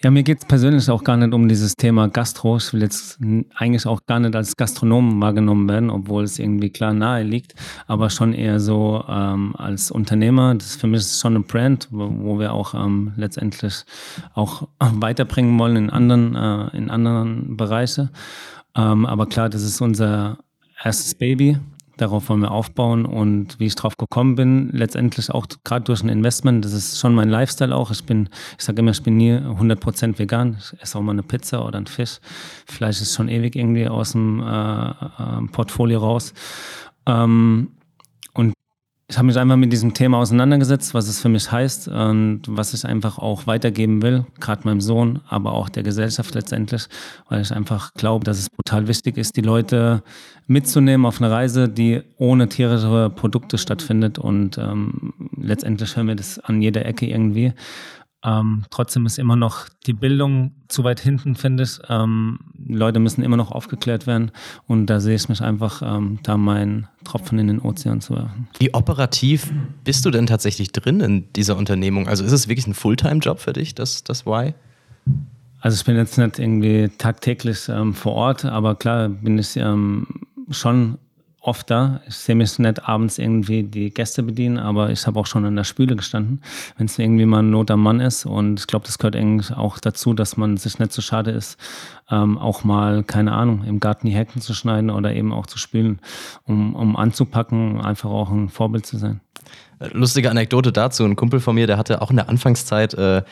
Ja, 0.00 0.12
mir 0.12 0.22
geht 0.22 0.38
es 0.38 0.44
persönlich 0.44 0.88
auch 0.90 1.02
gar 1.02 1.16
nicht 1.16 1.34
um 1.34 1.48
dieses 1.48 1.74
Thema 1.74 2.08
Gastro. 2.08 2.58
Ich 2.58 2.72
will 2.72 2.82
jetzt 2.82 3.18
eigentlich 3.56 3.84
auch 3.84 4.06
gar 4.06 4.20
nicht 4.20 4.36
als 4.36 4.56
Gastronom 4.56 5.20
wahrgenommen 5.20 5.68
werden, 5.68 5.90
obwohl 5.90 6.22
es 6.22 6.38
irgendwie 6.38 6.70
klar 6.70 6.92
nahe 6.92 7.24
liegt, 7.24 7.56
aber 7.88 8.08
schon 8.08 8.32
eher 8.32 8.60
so 8.60 9.04
ähm, 9.08 9.56
als 9.56 9.90
Unternehmer. 9.90 10.54
Das 10.54 10.76
für 10.76 10.86
mich 10.86 11.00
ist 11.00 11.20
schon 11.20 11.34
ein 11.34 11.42
Brand, 11.42 11.88
wo, 11.90 12.08
wo 12.12 12.38
wir 12.38 12.52
auch 12.52 12.74
ähm, 12.74 13.12
letztendlich 13.16 13.84
auch 14.34 14.68
weiterbringen 14.78 15.58
wollen 15.58 15.74
in 15.74 15.90
anderen, 15.90 16.36
äh, 16.36 16.76
in 16.76 16.90
anderen 16.90 17.56
Bereiche. 17.56 18.10
Ähm, 18.76 19.04
aber 19.04 19.26
klar, 19.26 19.48
das 19.48 19.62
ist 19.62 19.80
unser 19.80 20.38
erstes 20.80 21.16
Baby 21.16 21.58
Darauf 21.98 22.28
wollen 22.28 22.40
wir 22.40 22.50
aufbauen 22.50 23.04
und 23.04 23.60
wie 23.60 23.66
ich 23.66 23.74
drauf 23.74 23.96
gekommen 23.96 24.34
bin, 24.34 24.70
letztendlich 24.70 25.30
auch 25.30 25.46
gerade 25.64 25.84
durch 25.84 26.02
ein 26.02 26.08
Investment, 26.08 26.64
das 26.64 26.72
ist 26.72 26.98
schon 26.98 27.14
mein 27.14 27.28
Lifestyle 27.28 27.74
auch. 27.74 27.90
Ich 27.90 28.04
bin, 28.04 28.30
ich 28.56 28.64
sage 28.64 28.80
immer, 28.80 28.92
ich 28.92 29.02
bin 29.02 29.16
nie 29.16 29.32
100% 29.32 30.18
vegan. 30.18 30.56
Ich 30.58 30.80
esse 30.80 30.98
auch 30.98 31.02
mal 31.02 31.12
eine 31.12 31.22
Pizza 31.22 31.64
oder 31.64 31.76
einen 31.76 31.86
Fisch. 31.86 32.18
Fleisch 32.66 33.00
ist 33.02 33.14
schon 33.14 33.28
ewig 33.28 33.54
irgendwie 33.54 33.88
aus 33.88 34.12
dem 34.12 34.40
äh, 34.40 34.90
äh, 34.90 34.94
Portfolio 35.52 35.98
raus. 36.00 36.32
Ähm, 37.06 37.72
ich 39.10 39.16
habe 39.16 39.26
mich 39.26 39.38
einfach 39.38 39.56
mit 39.56 39.72
diesem 39.72 39.94
Thema 39.94 40.18
auseinandergesetzt, 40.18 40.92
was 40.92 41.08
es 41.08 41.18
für 41.18 41.30
mich 41.30 41.50
heißt 41.50 41.88
und 41.88 42.42
was 42.46 42.74
ich 42.74 42.84
einfach 42.84 43.18
auch 43.18 43.46
weitergeben 43.46 44.02
will, 44.02 44.26
gerade 44.38 44.66
meinem 44.66 44.82
Sohn, 44.82 45.20
aber 45.28 45.52
auch 45.52 45.70
der 45.70 45.82
Gesellschaft 45.82 46.34
letztendlich, 46.34 46.88
weil 47.30 47.40
ich 47.40 47.50
einfach 47.50 47.94
glaube, 47.94 48.26
dass 48.26 48.38
es 48.38 48.50
brutal 48.50 48.86
wichtig 48.86 49.16
ist, 49.16 49.34
die 49.38 49.40
Leute 49.40 50.02
mitzunehmen 50.46 51.06
auf 51.06 51.22
eine 51.22 51.30
Reise, 51.30 51.70
die 51.70 52.02
ohne 52.18 52.50
tierische 52.50 53.10
Produkte 53.14 53.56
stattfindet 53.56 54.18
und 54.18 54.58
ähm, 54.58 55.14
letztendlich 55.40 55.96
hören 55.96 56.08
wir 56.08 56.16
das 56.16 56.38
an 56.40 56.60
jeder 56.60 56.84
Ecke 56.84 57.06
irgendwie. 57.06 57.54
Ähm, 58.24 58.64
trotzdem 58.70 59.06
ist 59.06 59.18
immer 59.18 59.36
noch 59.36 59.68
die 59.86 59.92
Bildung 59.92 60.52
zu 60.66 60.82
weit 60.82 60.98
hinten, 60.98 61.36
finde 61.36 61.62
ich. 61.62 61.78
Ähm, 61.88 62.40
Leute 62.66 62.98
müssen 62.98 63.22
immer 63.22 63.36
noch 63.36 63.52
aufgeklärt 63.52 64.06
werden 64.08 64.32
und 64.66 64.86
da 64.86 64.98
sehe 64.98 65.14
ich 65.14 65.28
mich 65.28 65.40
einfach, 65.40 65.82
ähm, 65.82 66.18
da 66.24 66.36
meinen 66.36 66.88
Tropfen 67.04 67.38
in 67.38 67.46
den 67.46 67.60
Ozean 67.60 68.00
zu 68.00 68.16
werfen. 68.16 68.48
Wie 68.58 68.74
operativ 68.74 69.52
bist 69.84 70.04
du 70.04 70.10
denn 70.10 70.26
tatsächlich 70.26 70.72
drin 70.72 71.00
in 71.00 71.32
dieser 71.32 71.56
Unternehmung? 71.56 72.08
Also 72.08 72.24
ist 72.24 72.32
es 72.32 72.48
wirklich 72.48 72.66
ein 72.66 72.74
Fulltime-Job 72.74 73.38
für 73.38 73.52
dich, 73.52 73.76
das, 73.76 74.02
das 74.02 74.26
Why? 74.26 74.54
Also 75.60 75.76
ich 75.76 75.84
bin 75.84 75.96
jetzt 75.96 76.18
nicht 76.18 76.38
irgendwie 76.38 76.88
tagtäglich 76.98 77.68
ähm, 77.68 77.94
vor 77.94 78.14
Ort, 78.14 78.44
aber 78.44 78.74
klar 78.74 79.08
bin 79.08 79.38
ich 79.38 79.56
ähm, 79.56 80.06
schon 80.50 80.98
oft 81.48 81.70
da. 81.70 82.00
Ich 82.06 82.16
sehe 82.16 82.34
mich 82.34 82.58
nicht 82.58 82.86
abends 82.86 83.18
irgendwie 83.18 83.62
die 83.62 83.90
Gäste 83.90 84.22
bedienen, 84.22 84.58
aber 84.58 84.90
ich 84.90 85.06
habe 85.06 85.18
auch 85.18 85.26
schon 85.26 85.44
an 85.44 85.56
der 85.56 85.64
Spüle 85.64 85.96
gestanden, 85.96 86.42
wenn 86.76 86.86
es 86.86 86.98
irgendwie 86.98 87.26
mal 87.26 87.42
ein 87.42 87.50
Not 87.50 87.70
am 87.70 87.82
Mann 87.82 88.00
ist. 88.00 88.26
Und 88.26 88.60
ich 88.60 88.66
glaube, 88.66 88.86
das 88.86 88.98
gehört 88.98 89.16
eigentlich 89.16 89.50
auch 89.52 89.78
dazu, 89.78 90.14
dass 90.14 90.36
man 90.36 90.56
sich 90.56 90.78
nicht 90.78 90.92
so 90.92 91.02
schade 91.02 91.30
ist, 91.30 91.58
ähm, 92.10 92.38
auch 92.38 92.64
mal, 92.64 93.02
keine 93.02 93.32
Ahnung, 93.32 93.64
im 93.64 93.80
Garten 93.80 94.06
die 94.06 94.14
Hecken 94.14 94.40
zu 94.40 94.54
schneiden 94.54 94.90
oder 94.90 95.14
eben 95.14 95.32
auch 95.32 95.46
zu 95.46 95.58
spülen, 95.58 96.00
um, 96.44 96.74
um 96.74 96.96
anzupacken, 96.96 97.80
einfach 97.80 98.10
auch 98.10 98.30
ein 98.30 98.48
Vorbild 98.48 98.86
zu 98.86 98.98
sein. 98.98 99.20
Lustige 99.92 100.30
Anekdote 100.30 100.72
dazu, 100.72 101.04
ein 101.04 101.16
Kumpel 101.16 101.40
von 101.40 101.54
mir, 101.54 101.66
der 101.66 101.78
hatte 101.78 102.02
auch 102.02 102.10
in 102.10 102.16
der 102.16 102.28
Anfangszeit 102.28 102.94
äh, 102.94 103.22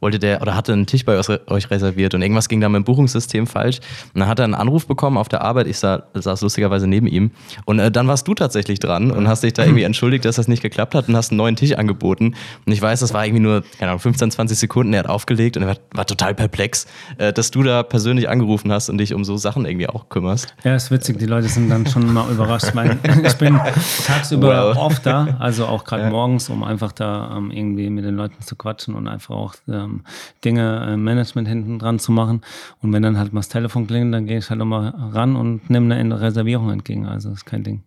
wollte 0.00 0.18
der 0.18 0.40
oder 0.42 0.54
hatte 0.54 0.72
einen 0.72 0.86
Tisch 0.86 1.04
bei 1.04 1.18
euch 1.18 1.70
reserviert 1.70 2.14
und 2.14 2.22
irgendwas 2.22 2.48
ging 2.48 2.60
da 2.60 2.68
mit 2.68 2.76
dem 2.76 2.84
Buchungssystem 2.84 3.46
falsch. 3.46 3.80
Und 4.14 4.20
dann 4.20 4.28
hat 4.28 4.38
er 4.38 4.44
einen 4.44 4.54
Anruf 4.54 4.86
bekommen 4.86 5.16
auf 5.16 5.28
der 5.28 5.42
Arbeit. 5.42 5.66
Ich 5.66 5.78
sah, 5.78 6.04
saß 6.14 6.42
lustigerweise 6.42 6.86
neben 6.86 7.06
ihm. 7.06 7.32
Und 7.64 7.78
äh, 7.78 7.90
dann 7.90 8.06
warst 8.08 8.26
du 8.28 8.34
tatsächlich 8.34 8.78
dran 8.78 9.10
und 9.10 9.28
hast 9.28 9.42
dich 9.42 9.52
da 9.52 9.64
irgendwie 9.64 9.82
entschuldigt, 9.84 10.24
dass 10.24 10.36
das 10.36 10.48
nicht 10.48 10.62
geklappt 10.62 10.94
hat 10.94 11.08
und 11.08 11.16
hast 11.16 11.30
einen 11.30 11.38
neuen 11.38 11.56
Tisch 11.56 11.72
angeboten. 11.72 12.34
Und 12.66 12.72
ich 12.72 12.80
weiß, 12.80 13.00
das 13.00 13.12
war 13.12 13.24
irgendwie 13.24 13.42
nur, 13.42 13.62
keine 13.78 13.90
Ahnung, 13.90 14.00
15, 14.00 14.30
20 14.30 14.58
Sekunden. 14.58 14.92
Er 14.92 15.00
hat 15.00 15.08
aufgelegt 15.08 15.56
und 15.56 15.64
er 15.64 15.70
war, 15.70 15.76
war 15.92 16.06
total 16.06 16.34
perplex, 16.34 16.86
äh, 17.18 17.32
dass 17.32 17.50
du 17.50 17.62
da 17.62 17.82
persönlich 17.82 18.28
angerufen 18.28 18.72
hast 18.72 18.88
und 18.88 18.98
dich 18.98 19.14
um 19.14 19.24
so 19.24 19.36
Sachen 19.36 19.66
irgendwie 19.66 19.88
auch 19.88 20.08
kümmerst. 20.08 20.54
Ja, 20.64 20.74
ist 20.76 20.90
witzig. 20.90 21.18
Die 21.18 21.26
Leute 21.26 21.48
sind 21.48 21.68
dann 21.70 21.86
schon 21.86 22.12
mal 22.12 22.30
überrascht. 22.30 22.74
Weil 22.74 22.98
ich 23.24 23.34
bin 23.34 23.58
tagsüber 24.06 24.74
wow. 24.74 24.76
oft 24.76 25.06
da, 25.06 25.36
also 25.38 25.66
auch 25.66 25.84
gerade 25.84 26.04
ja. 26.04 26.10
morgens, 26.10 26.48
um 26.48 26.62
einfach 26.62 26.92
da 26.92 27.36
ähm, 27.36 27.50
irgendwie 27.50 27.90
mit 27.90 28.04
den 28.04 28.14
Leuten 28.14 28.40
zu 28.42 28.56
quatschen 28.56 28.94
und 28.94 29.08
einfach 29.08 29.34
auch 29.34 29.54
ähm, 29.68 29.87
ähm, 29.88 30.04
Dinge, 30.44 30.86
äh, 30.92 30.96
Management 30.96 31.48
hinten 31.48 31.78
dran 31.78 31.98
zu 31.98 32.12
machen. 32.12 32.42
Und 32.82 32.92
wenn 32.92 33.02
dann 33.02 33.18
halt 33.18 33.32
mal 33.32 33.40
das 33.40 33.48
Telefon 33.48 33.86
klingelt, 33.86 34.14
dann 34.14 34.26
gehe 34.26 34.38
ich 34.38 34.50
halt 34.50 34.58
nochmal 34.58 34.94
ran 35.12 35.36
und 35.36 35.68
nehme 35.70 35.94
eine 35.94 36.20
Reservierung 36.20 36.70
entgegen. 36.70 37.06
Also 37.06 37.30
das 37.30 37.38
ist 37.38 37.44
kein 37.44 37.64
Ding. 37.64 37.82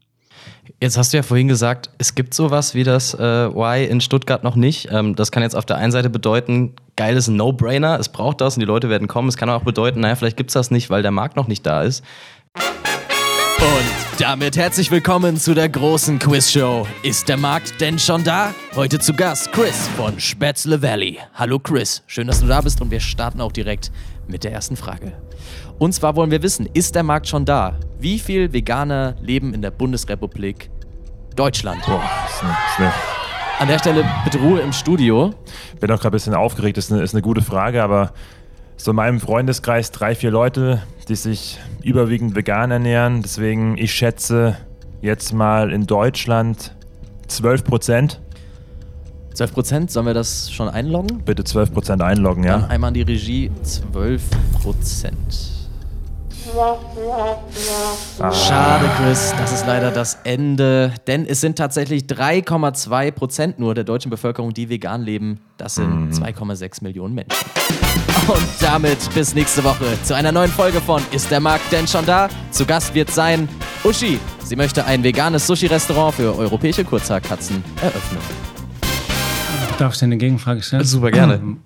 Jetzt 0.79 0.97
hast 0.97 1.13
du 1.13 1.17
ja 1.17 1.23
vorhin 1.23 1.47
gesagt, 1.47 1.91
es 1.99 2.15
gibt 2.15 2.33
sowas 2.33 2.73
wie 2.73 2.83
das 2.83 3.13
äh, 3.13 3.45
Y 3.45 3.87
in 3.87 4.01
Stuttgart 4.01 4.43
noch 4.43 4.55
nicht. 4.55 4.89
Ähm, 4.91 5.15
das 5.15 5.31
kann 5.31 5.43
jetzt 5.43 5.55
auf 5.55 5.65
der 5.65 5.77
einen 5.77 5.91
Seite 5.91 6.09
bedeuten, 6.09 6.73
geil 6.95 7.15
ist 7.15 7.27
ein 7.27 7.35
No-Brainer, 7.35 7.99
es 7.99 8.09
braucht 8.09 8.41
das 8.41 8.55
und 8.55 8.61
die 8.61 8.65
Leute 8.65 8.89
werden 8.89 9.07
kommen. 9.07 9.29
Es 9.29 9.37
kann 9.37 9.49
auch 9.49 9.63
bedeuten, 9.63 9.99
naja, 9.99 10.15
vielleicht 10.15 10.37
gibt 10.37 10.49
es 10.49 10.53
das 10.53 10.71
nicht, 10.71 10.89
weil 10.89 11.03
der 11.03 11.11
Markt 11.11 11.35
noch 11.35 11.47
nicht 11.47 11.65
da 11.65 11.83
ist. 11.83 12.03
Und 13.61 14.19
damit 14.19 14.57
herzlich 14.57 14.89
willkommen 14.89 15.37
zu 15.37 15.53
der 15.53 15.69
großen 15.69 16.17
Quizshow. 16.17 16.87
Ist 17.03 17.29
der 17.29 17.37
Markt 17.37 17.79
denn 17.79 17.99
schon 17.99 18.23
da? 18.23 18.55
Heute 18.73 18.97
zu 18.97 19.13
Gast 19.13 19.51
Chris 19.51 19.87
von 19.89 20.19
Spätzle 20.19 20.81
Valley. 20.81 21.19
Hallo 21.35 21.59
Chris, 21.59 22.01
schön, 22.07 22.25
dass 22.25 22.41
du 22.41 22.47
da 22.47 22.61
bist 22.61 22.81
und 22.81 22.89
wir 22.89 22.99
starten 22.99 23.39
auch 23.39 23.51
direkt 23.51 23.91
mit 24.27 24.43
der 24.43 24.51
ersten 24.51 24.75
Frage. 24.75 25.13
Und 25.77 25.93
zwar 25.93 26.15
wollen 26.15 26.31
wir 26.31 26.41
wissen, 26.41 26.67
ist 26.73 26.95
der 26.95 27.03
Markt 27.03 27.27
schon 27.27 27.45
da? 27.45 27.77
Wie 27.99 28.17
viele 28.17 28.51
Veganer 28.51 29.13
leben 29.21 29.53
in 29.53 29.61
der 29.61 29.69
Bundesrepublik 29.69 30.71
Deutschland? 31.35 31.85
Boah, 31.85 32.01
ist 32.27 32.43
eine, 32.79 32.91
An 33.59 33.67
der 33.67 33.77
Stelle 33.77 34.03
bitte 34.23 34.39
Ruhe 34.39 34.61
im 34.61 34.73
Studio. 34.73 35.35
bin 35.79 35.91
auch 35.91 35.97
gerade 35.99 36.07
ein 36.07 36.11
bisschen 36.13 36.33
aufgeregt, 36.33 36.79
ist 36.79 36.91
eine, 36.91 37.03
ist 37.03 37.13
eine 37.13 37.21
gute 37.21 37.43
Frage, 37.43 37.83
aber 37.83 38.11
so 38.83 38.91
in 38.91 38.95
meinem 38.95 39.19
Freundeskreis 39.19 39.91
drei, 39.91 40.15
vier 40.15 40.31
Leute, 40.31 40.81
die 41.07 41.15
sich 41.15 41.59
überwiegend 41.83 42.35
vegan 42.35 42.71
ernähren. 42.71 43.21
Deswegen, 43.21 43.77
ich 43.77 43.93
schätze 43.93 44.57
jetzt 45.01 45.33
mal 45.33 45.71
in 45.71 45.85
Deutschland 45.85 46.75
12 47.27 47.63
Prozent. 47.63 48.21
12 49.35 49.53
Prozent, 49.53 49.91
sollen 49.91 50.07
wir 50.07 50.13
das 50.13 50.51
schon 50.51 50.67
einloggen? 50.67 51.21
Bitte 51.23 51.43
12 51.43 51.73
Prozent 51.73 52.01
einloggen, 52.01 52.43
Dann 52.43 52.61
ja? 52.61 52.67
einmal 52.67 52.89
an 52.89 52.93
die 52.95 53.03
Regie, 53.03 53.51
12 53.63 54.23
Prozent. 54.61 55.60
Schade, 58.33 58.89
Chris, 58.97 59.33
das 59.37 59.53
ist 59.53 59.65
leider 59.65 59.91
das 59.91 60.17
Ende, 60.23 60.93
denn 61.07 61.25
es 61.25 61.39
sind 61.39 61.57
tatsächlich 61.57 62.03
3,2 62.03 63.11
Prozent 63.11 63.59
nur 63.59 63.73
der 63.73 63.83
deutschen 63.83 64.09
Bevölkerung, 64.09 64.53
die 64.53 64.69
vegan 64.69 65.01
leben. 65.01 65.39
Das 65.57 65.75
sind 65.75 66.11
2,6 66.11 66.83
Millionen 66.83 67.15
Menschen. 67.15 67.45
Und 68.27 68.47
damit 68.59 68.97
bis 69.13 69.33
nächste 69.33 69.63
Woche 69.63 69.85
zu 70.03 70.15
einer 70.15 70.31
neuen 70.31 70.51
Folge 70.51 70.81
von 70.81 71.01
Ist 71.11 71.31
der 71.31 71.39
Markt 71.39 71.71
denn 71.71 71.87
schon 71.87 72.05
da? 72.05 72.29
Zu 72.51 72.65
Gast 72.65 72.93
wird 72.93 73.09
sein 73.11 73.47
Uschi. 73.83 74.19
Sie 74.43 74.55
möchte 74.55 74.85
ein 74.85 75.03
veganes 75.03 75.47
Sushi-Restaurant 75.47 76.15
für 76.15 76.37
europäische 76.37 76.83
Kurzhaarkatzen 76.83 77.63
eröffnen. 77.81 78.21
Darf 79.79 79.93
ich 79.93 79.99
dir 79.99 80.05
eine 80.05 80.17
Gegenfrage 80.17 80.61
stellen? 80.61 80.83
Super 80.83 81.11
gerne. 81.11 81.57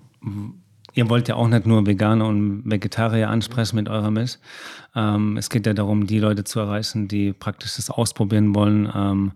Ihr 0.96 1.10
wollt 1.10 1.28
ja 1.28 1.34
auch 1.34 1.46
nicht 1.46 1.66
nur 1.66 1.86
Veganer 1.86 2.26
und 2.26 2.62
Vegetarier 2.64 3.28
ansprechen 3.28 3.76
mit 3.76 3.90
eurer 3.90 4.10
Milch. 4.10 4.38
Ähm, 4.94 5.36
es 5.36 5.50
geht 5.50 5.66
ja 5.66 5.74
darum, 5.74 6.06
die 6.06 6.18
Leute 6.18 6.44
zu 6.44 6.58
erreichen, 6.58 7.06
die 7.06 7.34
praktisch 7.34 7.76
das 7.76 7.90
ausprobieren 7.90 8.54
wollen, 8.54 8.90
ähm, 8.94 9.32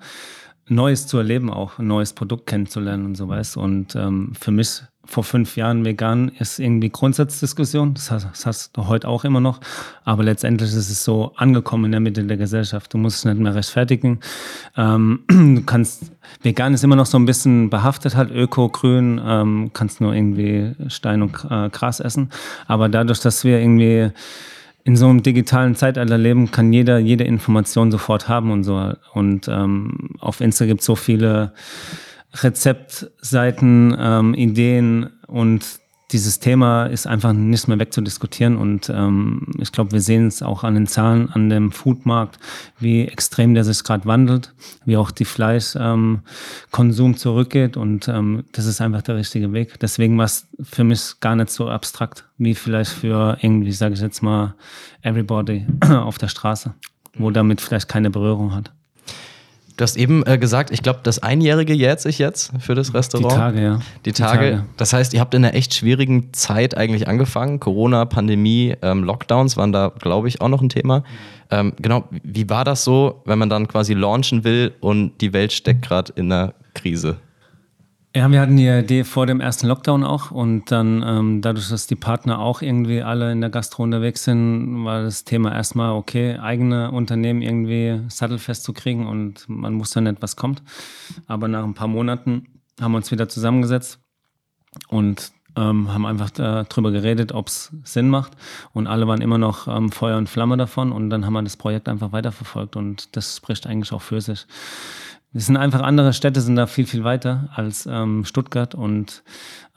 Neues 0.68 1.06
zu 1.06 1.18
erleben, 1.18 1.50
auch 1.50 1.78
ein 1.78 1.86
neues 1.86 2.14
Produkt 2.14 2.46
kennenzulernen 2.46 3.04
und 3.04 3.14
so 3.14 3.28
was. 3.28 3.58
Und 3.58 3.94
ähm, 3.94 4.32
für 4.40 4.52
mich 4.52 4.84
vor 5.04 5.24
fünf 5.24 5.56
Jahren 5.56 5.84
vegan 5.84 6.30
ist 6.38 6.58
irgendwie 6.58 6.88
Grundsatzdiskussion. 6.88 7.94
Das 7.94 8.10
hast, 8.10 8.28
das 8.30 8.46
hast 8.46 8.76
du 8.76 8.86
heute 8.86 9.08
auch 9.08 9.24
immer 9.24 9.40
noch. 9.40 9.60
Aber 10.04 10.22
letztendlich 10.22 10.70
ist 10.70 10.90
es 10.90 11.04
so 11.04 11.32
angekommen 11.36 11.86
in 11.86 11.92
der 11.92 12.00
Mitte 12.00 12.22
der 12.22 12.36
Gesellschaft. 12.36 12.92
Du 12.94 12.98
musst 12.98 13.18
es 13.18 13.24
nicht 13.24 13.38
mehr 13.38 13.54
rechtfertigen. 13.54 14.20
Ähm, 14.76 15.20
du 15.28 15.62
kannst, 15.62 16.12
vegan 16.42 16.74
ist 16.74 16.84
immer 16.84 16.96
noch 16.96 17.06
so 17.06 17.18
ein 17.18 17.26
bisschen 17.26 17.70
behaftet 17.70 18.14
halt, 18.14 18.30
öko, 18.30 18.68
grün, 18.68 19.20
ähm, 19.24 19.70
kannst 19.72 20.00
nur 20.00 20.14
irgendwie 20.14 20.74
Stein 20.88 21.22
und 21.22 21.34
äh, 21.50 21.70
Gras 21.70 22.00
essen. 22.00 22.30
Aber 22.66 22.88
dadurch, 22.88 23.20
dass 23.20 23.42
wir 23.42 23.58
irgendwie 23.58 24.10
in 24.84 24.96
so 24.96 25.08
einem 25.08 25.22
digitalen 25.22 25.74
Zeitalter 25.74 26.18
leben, 26.18 26.50
kann 26.50 26.72
jeder 26.72 26.98
jede 26.98 27.24
Information 27.24 27.90
sofort 27.90 28.28
haben 28.28 28.50
und 28.50 28.64
so. 28.64 28.92
Und 29.12 29.48
ähm, 29.48 30.10
auf 30.20 30.40
Insta 30.40 30.66
gibt 30.66 30.80
es 30.80 30.86
so 30.86 30.94
viele 30.94 31.52
Rezeptseiten, 32.34 33.96
ähm, 33.98 34.34
Ideen 34.34 35.10
und 35.26 35.80
dieses 36.12 36.40
Thema 36.40 36.86
ist 36.86 37.06
einfach 37.06 37.32
nicht 37.32 37.68
mehr 37.68 37.78
wegzudiskutieren 37.78 38.56
und 38.56 38.90
ähm, 38.90 39.46
ich 39.58 39.70
glaube, 39.70 39.92
wir 39.92 40.00
sehen 40.00 40.26
es 40.26 40.42
auch 40.42 40.64
an 40.64 40.74
den 40.74 40.86
Zahlen 40.86 41.30
an 41.30 41.48
dem 41.48 41.70
Foodmarkt, 41.70 42.38
wie 42.78 43.06
extrem 43.06 43.54
der 43.54 43.64
sich 43.64 43.84
gerade 43.84 44.06
wandelt, 44.06 44.52
wie 44.84 44.96
auch 44.96 45.10
die 45.10 45.24
Fleischkonsum 45.24 47.10
ähm, 47.10 47.16
zurückgeht 47.16 47.76
und 47.76 48.08
ähm, 48.08 48.44
das 48.52 48.66
ist 48.66 48.80
einfach 48.80 49.02
der 49.02 49.16
richtige 49.16 49.52
Weg. 49.52 49.78
Deswegen 49.80 50.18
war 50.18 50.24
es 50.24 50.48
für 50.62 50.84
mich 50.84 51.20
gar 51.20 51.36
nicht 51.36 51.50
so 51.50 51.68
abstrakt 51.68 52.24
wie 52.38 52.54
vielleicht 52.54 52.90
für 52.90 53.38
irgendwie, 53.40 53.72
sage 53.72 53.94
ich 53.94 54.00
jetzt 54.00 54.22
mal, 54.22 54.54
everybody 55.02 55.66
auf 55.88 56.18
der 56.18 56.28
Straße, 56.28 56.74
wo 57.18 57.30
damit 57.30 57.60
vielleicht 57.60 57.88
keine 57.88 58.10
Berührung 58.10 58.54
hat. 58.54 58.72
Du 59.80 59.84
hast 59.84 59.96
eben 59.96 60.26
äh, 60.26 60.36
gesagt, 60.36 60.72
ich 60.72 60.82
glaube, 60.82 61.00
das 61.04 61.22
Einjährige 61.22 61.72
jährt 61.72 62.02
sich 62.02 62.18
jetzt 62.18 62.52
für 62.60 62.74
das 62.74 62.90
Die 62.90 62.98
Restaurant. 62.98 63.32
Tage, 63.32 63.62
ja. 63.62 63.80
Die 64.04 64.12
Tage. 64.12 64.66
Das 64.76 64.92
heißt, 64.92 65.14
ihr 65.14 65.20
habt 65.20 65.32
in 65.32 65.42
einer 65.42 65.54
echt 65.54 65.72
schwierigen 65.72 66.34
Zeit 66.34 66.76
eigentlich 66.76 67.08
angefangen. 67.08 67.60
Corona, 67.60 68.04
Pandemie, 68.04 68.76
ähm, 68.82 69.04
Lockdowns 69.04 69.56
waren 69.56 69.72
da, 69.72 69.90
glaube 69.98 70.28
ich, 70.28 70.42
auch 70.42 70.48
noch 70.48 70.60
ein 70.60 70.68
Thema. 70.68 71.02
Ähm, 71.50 71.72
genau, 71.80 72.04
wie 72.22 72.50
war 72.50 72.66
das 72.66 72.84
so, 72.84 73.22
wenn 73.24 73.38
man 73.38 73.48
dann 73.48 73.68
quasi 73.68 73.94
launchen 73.94 74.44
will 74.44 74.74
und 74.80 75.18
die 75.22 75.32
Welt 75.32 75.50
steckt 75.50 75.80
gerade 75.80 76.12
in 76.14 76.30
einer 76.30 76.52
Krise? 76.74 77.16
Ja, 78.12 78.28
wir 78.28 78.40
hatten 78.40 78.56
die 78.56 78.66
Idee 78.66 79.04
vor 79.04 79.26
dem 79.26 79.40
ersten 79.40 79.68
Lockdown 79.68 80.02
auch 80.02 80.32
und 80.32 80.72
dann 80.72 81.04
ähm, 81.06 81.42
dadurch, 81.42 81.68
dass 81.68 81.86
die 81.86 81.94
Partner 81.94 82.40
auch 82.40 82.60
irgendwie 82.60 83.02
alle 83.02 83.30
in 83.30 83.40
der 83.40 83.50
Gastro 83.50 83.84
unterwegs 83.84 84.24
sind, 84.24 84.84
war 84.84 85.02
das 85.02 85.22
Thema 85.22 85.54
erstmal, 85.54 85.92
okay, 85.92 86.36
eigene 86.36 86.90
Unternehmen 86.90 87.40
irgendwie 87.40 88.00
sattelfest 88.08 88.64
zu 88.64 88.72
kriegen 88.72 89.06
und 89.06 89.48
man 89.48 89.78
wusste 89.78 90.00
nicht, 90.00 90.20
was 90.22 90.34
kommt. 90.34 90.60
Aber 91.28 91.46
nach 91.46 91.62
ein 91.62 91.74
paar 91.74 91.86
Monaten 91.86 92.48
haben 92.80 92.90
wir 92.90 92.96
uns 92.96 93.12
wieder 93.12 93.28
zusammengesetzt 93.28 94.00
und 94.88 95.30
ähm, 95.56 95.92
haben 95.92 96.06
einfach 96.06 96.30
darüber 96.30 96.90
geredet, 96.90 97.32
ob 97.32 97.46
es 97.46 97.72
Sinn 97.84 98.08
macht. 98.08 98.32
Und 98.72 98.86
alle 98.86 99.06
waren 99.06 99.20
immer 99.20 99.38
noch 99.38 99.68
ähm, 99.68 99.92
Feuer 99.92 100.18
und 100.18 100.28
Flamme 100.28 100.56
davon. 100.56 100.92
Und 100.92 101.10
dann 101.10 101.26
haben 101.26 101.32
wir 101.32 101.42
das 101.42 101.56
Projekt 101.56 101.88
einfach 101.88 102.12
weiterverfolgt. 102.12 102.76
Und 102.76 103.16
das 103.16 103.36
spricht 103.36 103.66
eigentlich 103.66 103.92
auch 103.92 104.02
für 104.02 104.20
sich. 104.20 104.46
Es 105.32 105.46
sind 105.46 105.56
einfach 105.56 105.80
andere 105.80 106.12
Städte, 106.12 106.40
sind 106.40 106.56
da 106.56 106.66
viel, 106.66 106.86
viel 106.86 107.04
weiter 107.04 107.50
als 107.54 107.86
ähm, 107.86 108.24
Stuttgart. 108.24 108.74
Und 108.74 109.22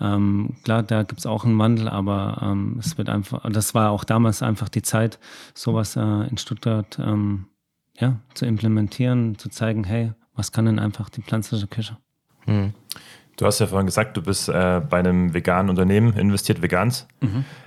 ähm, 0.02 0.56
klar, 0.64 0.82
da 0.82 1.04
gibt 1.04 1.20
es 1.20 1.26
auch 1.28 1.46
einen 1.46 1.60
Wandel, 1.60 1.88
aber 1.88 2.40
ähm, 2.42 2.78
es 2.80 2.98
wird 2.98 3.10
einfach, 3.10 3.48
das 3.52 3.76
war 3.76 3.92
auch 3.92 4.04
damals 4.04 4.42
einfach 4.42 4.70
die 4.70 4.82
Zeit, 4.82 5.20
sowas 5.54 5.96
äh, 5.96 6.02
in 6.02 6.38
Stuttgart 6.38 6.98
ähm, 7.00 7.46
ja, 8.00 8.20
zu 8.34 8.46
implementieren, 8.46 9.38
zu 9.38 9.50
zeigen, 9.50 9.84
hey, 9.84 10.14
was 10.34 10.52
kann 10.52 10.66
denn 10.66 10.80
einfach 10.80 11.10
die 11.10 11.22
pflanzliche 11.22 11.68
Küche? 11.68 11.98
Du 13.38 13.46
hast 13.46 13.60
ja 13.60 13.68
vorhin 13.68 13.86
gesagt, 13.86 14.18
du 14.18 14.22
bist 14.22 14.50
äh, 14.50 14.82
bei 14.88 15.00
einem 15.00 15.34
veganen 15.34 15.70
Unternehmen 15.70 16.14
investiert, 16.14 16.62
Vegans. 16.62 17.08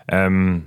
Ähm, 0.09 0.67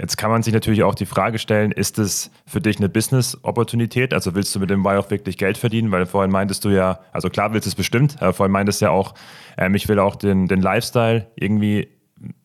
jetzt 0.00 0.16
kann 0.16 0.30
man 0.30 0.42
sich 0.42 0.52
natürlich 0.52 0.82
auch 0.82 0.94
die 0.94 1.06
Frage 1.06 1.38
stellen, 1.38 1.72
ist 1.72 1.98
es 1.98 2.30
für 2.46 2.60
dich 2.60 2.78
eine 2.78 2.88
Business-Opportunität? 2.88 4.12
Also 4.12 4.34
willst 4.34 4.54
du 4.54 4.60
mit 4.60 4.70
dem 4.70 4.82
Buy 4.82 4.96
auch 4.96 5.10
wirklich 5.10 5.38
Geld 5.38 5.58
verdienen? 5.58 5.90
Weil 5.90 6.06
vorhin 6.06 6.30
meintest 6.30 6.64
du 6.64 6.70
ja, 6.70 7.00
also 7.12 7.30
klar 7.30 7.52
willst 7.52 7.66
du 7.66 7.70
es 7.70 7.74
bestimmt, 7.74 8.16
aber 8.20 8.32
vorhin 8.32 8.52
meintest 8.52 8.80
du 8.80 8.86
ja 8.86 8.90
auch, 8.90 9.14
ähm, 9.56 9.74
ich 9.74 9.88
will 9.88 9.98
auch 9.98 10.16
den, 10.16 10.48
den 10.48 10.60
Lifestyle 10.60 11.26
irgendwie 11.36 11.88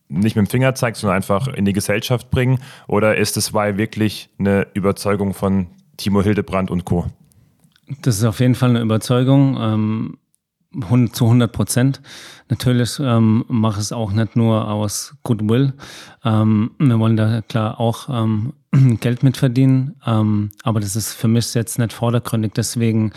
nicht 0.08 0.36
mit 0.36 0.48
dem 0.48 0.50
Finger 0.50 0.76
zeigen, 0.76 0.96
sondern 0.96 1.16
einfach 1.16 1.48
in 1.48 1.66
die 1.66 1.74
Gesellschaft 1.74 2.32
bringen? 2.32 2.60
Oder 2.88 3.18
ist 3.18 3.38
es 3.38 3.54
weil 3.54 3.78
wirklich 3.78 4.30
eine 4.40 4.68
Überzeugung 4.74 5.34
von 5.34 5.68
Timo 5.98 6.22
Hildebrand 6.22 6.70
und 6.70 6.86
Co.? 6.86 7.06
Das 8.02 8.18
ist 8.18 8.24
auf 8.24 8.40
jeden 8.40 8.56
Fall 8.56 8.70
eine 8.70 8.82
Überzeugung. 8.82 10.18
Ähm, 10.74 10.90
hund- 10.90 11.16
zu 11.16 11.26
100 11.26 11.52
Prozent. 11.52 12.02
Natürlich 12.50 13.00
ähm, 13.00 13.46
mache 13.48 13.80
es 13.80 13.92
auch 13.92 14.12
nicht 14.12 14.36
nur 14.36 14.70
aus 14.70 15.16
Goodwill. 15.24 15.74
Ähm, 16.24 16.72
wir 16.80 17.00
wollen 17.00 17.18
da 17.18 17.42
klar 17.42 17.80
auch 17.80 18.10
ähm, 18.10 18.54
Geld 19.00 19.24
mitverdienen, 19.24 19.96
ähm, 20.06 20.50
aber 20.64 20.80
das 20.80 20.96
ist 20.96 21.14
für 21.14 21.28
mich 21.28 21.54
jetzt 21.54 21.80
nicht 21.80 21.94
vordergründig. 21.94 22.54
Deswegen 22.56 23.12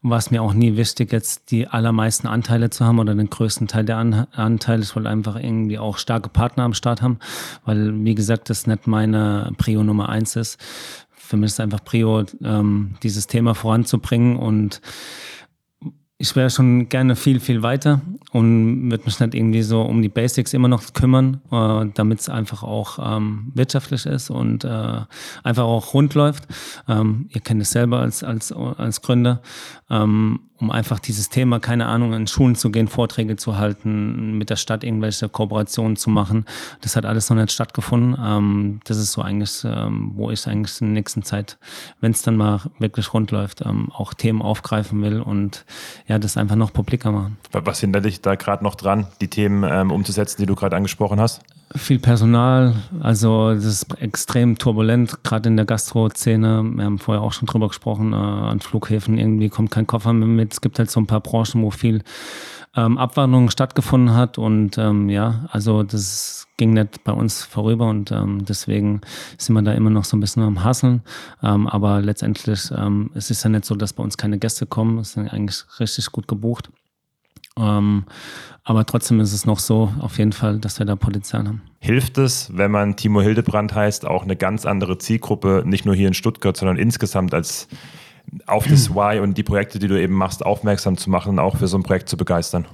war 0.00 0.18
es 0.18 0.30
mir 0.30 0.42
auch 0.42 0.52
nie 0.54 0.76
wichtig, 0.76 1.12
jetzt 1.12 1.50
die 1.50 1.66
allermeisten 1.66 2.28
Anteile 2.28 2.70
zu 2.70 2.84
haben 2.84 2.98
oder 2.98 3.14
den 3.14 3.30
größten 3.30 3.66
Teil 3.66 3.84
der 3.84 3.96
An 3.96 4.26
Anteile. 4.32 4.82
Ich 4.82 4.94
wollte 4.94 5.08
einfach 5.08 5.36
irgendwie 5.36 5.78
auch 5.78 5.98
starke 5.98 6.28
Partner 6.28 6.64
am 6.64 6.74
Start 6.74 7.02
haben, 7.02 7.18
weil, 7.64 8.04
wie 8.04 8.14
gesagt, 8.14 8.48
das 8.48 8.66
nicht 8.66 8.86
meine 8.86 9.52
Prio 9.58 9.82
Nummer 9.82 10.08
eins 10.08 10.36
ist. 10.36 10.58
Für 11.10 11.36
mich 11.36 11.48
ist 11.48 11.60
einfach 11.60 11.84
Prio, 11.84 12.24
ähm, 12.42 12.94
dieses 13.02 13.26
Thema 13.26 13.54
voranzubringen 13.54 14.36
und 14.36 14.80
ich 16.20 16.34
wäre 16.34 16.50
schon 16.50 16.88
gerne 16.88 17.14
viel, 17.14 17.38
viel 17.38 17.62
weiter 17.62 18.00
und 18.32 18.90
würde 18.90 19.04
mich 19.04 19.20
nicht 19.20 19.34
irgendwie 19.34 19.62
so 19.62 19.82
um 19.82 20.02
die 20.02 20.08
Basics 20.08 20.52
immer 20.52 20.66
noch 20.66 20.92
kümmern, 20.92 21.40
äh, 21.52 21.86
damit 21.94 22.18
es 22.18 22.28
einfach 22.28 22.64
auch 22.64 22.98
ähm, 23.00 23.52
wirtschaftlich 23.54 24.04
ist 24.04 24.28
und 24.28 24.64
äh, 24.64 25.00
einfach 25.44 25.62
auch 25.62 25.94
rund 25.94 26.14
läuft. 26.14 26.48
Ähm, 26.88 27.28
ihr 27.30 27.40
kennt 27.40 27.62
es 27.62 27.70
selber 27.70 28.00
als, 28.00 28.24
als, 28.24 28.50
als 28.52 29.00
Gründer, 29.00 29.42
ähm, 29.90 30.40
um 30.60 30.70
einfach 30.70 30.98
dieses 30.98 31.28
Thema, 31.28 31.60
keine 31.60 31.86
Ahnung, 31.86 32.12
in 32.12 32.26
Schulen 32.26 32.56
zu 32.56 32.70
gehen, 32.70 32.88
Vorträge 32.88 33.36
zu 33.36 33.56
halten, 33.56 34.36
mit 34.38 34.50
der 34.50 34.56
Stadt 34.56 34.84
irgendwelche 34.84 35.28
Kooperationen 35.28 35.96
zu 35.96 36.10
machen. 36.10 36.44
Das 36.80 36.96
hat 36.96 37.06
alles 37.06 37.30
noch 37.30 37.36
nicht 37.36 37.52
stattgefunden. 37.52 38.16
Ähm, 38.22 38.80
das 38.84 38.96
ist 38.98 39.12
so 39.12 39.22
eigentlich, 39.22 39.62
ähm, 39.64 40.12
wo 40.14 40.30
ich 40.30 40.46
eigentlich 40.46 40.80
in 40.80 40.88
der 40.88 40.94
nächsten 40.94 41.22
Zeit, 41.22 41.58
wenn 42.00 42.12
es 42.12 42.22
dann 42.22 42.36
mal 42.36 42.60
wirklich 42.78 43.12
rund 43.14 43.30
läuft, 43.30 43.64
ähm, 43.64 43.90
auch 43.92 44.14
Themen 44.14 44.42
aufgreifen 44.42 45.00
will 45.02 45.20
und 45.20 45.64
ja, 46.06 46.18
das 46.18 46.36
einfach 46.36 46.56
noch 46.56 46.72
publiker 46.72 47.12
machen. 47.12 47.36
Was 47.52 47.80
hindert 47.80 48.04
dich 48.04 48.20
da 48.20 48.34
gerade 48.34 48.64
noch 48.64 48.74
dran, 48.74 49.06
die 49.20 49.28
Themen 49.28 49.64
ähm, 49.68 49.90
umzusetzen, 49.90 50.40
die 50.40 50.46
du 50.46 50.54
gerade 50.54 50.76
angesprochen 50.76 51.20
hast? 51.20 51.42
Viel 51.74 51.98
Personal, 51.98 52.74
also 53.00 53.52
das 53.52 53.64
ist 53.64 54.00
extrem 54.00 54.56
turbulent, 54.56 55.22
gerade 55.22 55.50
in 55.50 55.56
der 55.56 55.66
Gastro-Szene. 55.66 56.62
Wir 56.64 56.84
haben 56.84 56.98
vorher 56.98 57.22
auch 57.22 57.32
schon 57.32 57.46
drüber 57.46 57.68
gesprochen, 57.68 58.14
äh, 58.14 58.16
an 58.16 58.60
Flughäfen 58.60 59.18
irgendwie 59.18 59.50
kommt 59.50 59.70
kein 59.70 59.86
Koffer 59.86 60.14
mehr 60.14 60.28
mit 60.28 60.52
es 60.54 60.60
gibt 60.62 60.78
halt 60.78 60.90
so 60.90 60.98
ein 60.98 61.06
paar 61.06 61.20
Branchen, 61.20 61.62
wo 61.62 61.70
viel 61.70 62.02
ähm, 62.74 62.96
Abwanderung 62.96 63.50
stattgefunden 63.50 64.14
hat 64.14 64.38
und 64.38 64.78
ähm, 64.78 65.10
ja, 65.10 65.46
also 65.50 65.82
das 65.82 66.46
ging 66.56 66.72
nicht 66.72 67.04
bei 67.04 67.12
uns 67.12 67.44
vorüber 67.44 67.88
und 67.88 68.12
ähm, 68.12 68.44
deswegen 68.44 69.00
sind 69.36 69.54
wir 69.54 69.62
da 69.62 69.72
immer 69.72 69.90
noch 69.90 70.04
so 70.04 70.16
ein 70.16 70.20
bisschen 70.20 70.42
am 70.42 70.64
Hasseln. 70.64 71.02
Ähm, 71.42 71.66
aber 71.66 72.00
letztendlich 72.00 72.70
ähm, 72.76 73.10
es 73.14 73.30
ist 73.30 73.44
ja 73.44 73.50
nicht 73.50 73.64
so, 73.64 73.74
dass 73.74 73.92
bei 73.92 74.02
uns 74.02 74.16
keine 74.16 74.38
Gäste 74.38 74.66
kommen. 74.66 74.98
Es 74.98 75.12
sind 75.12 75.28
eigentlich 75.28 75.64
richtig 75.80 76.10
gut 76.12 76.28
gebucht. 76.28 76.70
Ähm, 77.58 78.04
aber 78.64 78.84
trotzdem 78.84 79.20
ist 79.20 79.32
es 79.32 79.46
noch 79.46 79.58
so, 79.58 79.92
auf 80.00 80.18
jeden 80.18 80.32
Fall, 80.32 80.58
dass 80.58 80.78
wir 80.78 80.86
da 80.86 80.94
Potenzial 80.94 81.46
haben. 81.46 81.62
Hilft 81.80 82.18
es, 82.18 82.50
wenn 82.54 82.70
man 82.70 82.96
Timo 82.96 83.22
Hildebrand 83.22 83.74
heißt, 83.74 84.06
auch 84.06 84.24
eine 84.24 84.36
ganz 84.36 84.66
andere 84.66 84.98
Zielgruppe, 84.98 85.62
nicht 85.64 85.86
nur 85.86 85.94
hier 85.94 86.08
in 86.08 86.14
Stuttgart, 86.14 86.56
sondern 86.56 86.76
insgesamt 86.76 87.32
als 87.32 87.68
auf 88.46 88.66
das 88.66 88.94
Why 88.94 89.20
und 89.20 89.38
die 89.38 89.42
Projekte, 89.42 89.78
die 89.78 89.88
du 89.88 89.98
eben 89.98 90.14
machst, 90.14 90.44
aufmerksam 90.44 90.96
zu 90.98 91.08
machen 91.08 91.30
und 91.30 91.38
auch 91.38 91.56
für 91.56 91.66
so 91.66 91.78
ein 91.78 91.82
Projekt 91.82 92.08
zu 92.08 92.16
begeistern? 92.16 92.66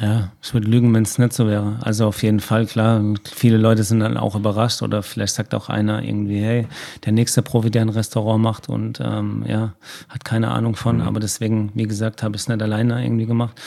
Ja, 0.00 0.32
ich 0.42 0.52
würde 0.52 0.66
lügen, 0.66 0.92
wenn 0.92 1.04
es 1.04 1.18
nicht 1.18 1.32
so 1.32 1.46
wäre. 1.46 1.78
Also 1.82 2.06
auf 2.06 2.22
jeden 2.24 2.40
Fall, 2.40 2.66
klar. 2.66 3.00
Viele 3.32 3.58
Leute 3.58 3.84
sind 3.84 4.00
dann 4.00 4.16
auch 4.16 4.34
überrascht 4.34 4.82
oder 4.82 5.02
vielleicht 5.04 5.34
sagt 5.34 5.54
auch 5.54 5.68
einer 5.68 6.02
irgendwie, 6.02 6.40
hey, 6.40 6.66
der 7.04 7.12
nächste 7.12 7.42
Profi, 7.42 7.70
der 7.70 7.82
ein 7.82 7.90
Restaurant 7.90 8.42
macht 8.42 8.68
und 8.68 9.00
ähm, 9.00 9.44
ja, 9.46 9.74
hat 10.08 10.24
keine 10.24 10.50
Ahnung 10.50 10.74
von. 10.74 11.00
Aber 11.00 11.20
deswegen, 11.20 11.70
wie 11.74 11.84
gesagt, 11.84 12.24
habe 12.24 12.34
ich 12.34 12.42
es 12.42 12.48
nicht 12.48 12.60
alleine 12.60 13.04
irgendwie 13.04 13.26
gemacht. 13.26 13.60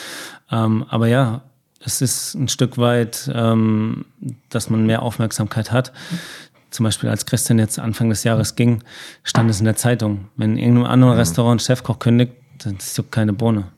Ähm, 0.52 0.86
aber 0.90 1.08
ja, 1.08 1.44
es 1.80 2.02
ist 2.02 2.34
ein 2.36 2.50
Stück 2.50 2.78
weit, 2.78 3.32
ähm, 3.34 4.06
dass 4.50 4.70
man 4.70 4.86
mehr 4.86 5.04
Aufmerksamkeit 5.04 5.72
hat. 5.72 5.94
Zum 6.72 6.84
Beispiel, 6.84 7.10
als 7.10 7.26
Christian 7.26 7.58
jetzt 7.60 7.80
Anfang 7.80 8.10
des 8.10 8.26
Jahres 8.26 8.56
ging, 8.56 8.84
stand 9.24 9.50
es 9.50 9.60
in 9.60 9.66
der 9.66 9.78
Zeitung. 9.78 10.28
Wenn 10.36 10.58
irgendein 10.58 10.92
anderes 10.92 11.18
Restaurant 11.18 11.62
einen 11.62 11.66
Chefkoch 11.66 12.00
kündigt, 12.00 12.34
dann 12.58 12.76
ist 12.76 13.00
es 13.00 13.12
keine 13.12 13.32
Bohne 13.32 13.72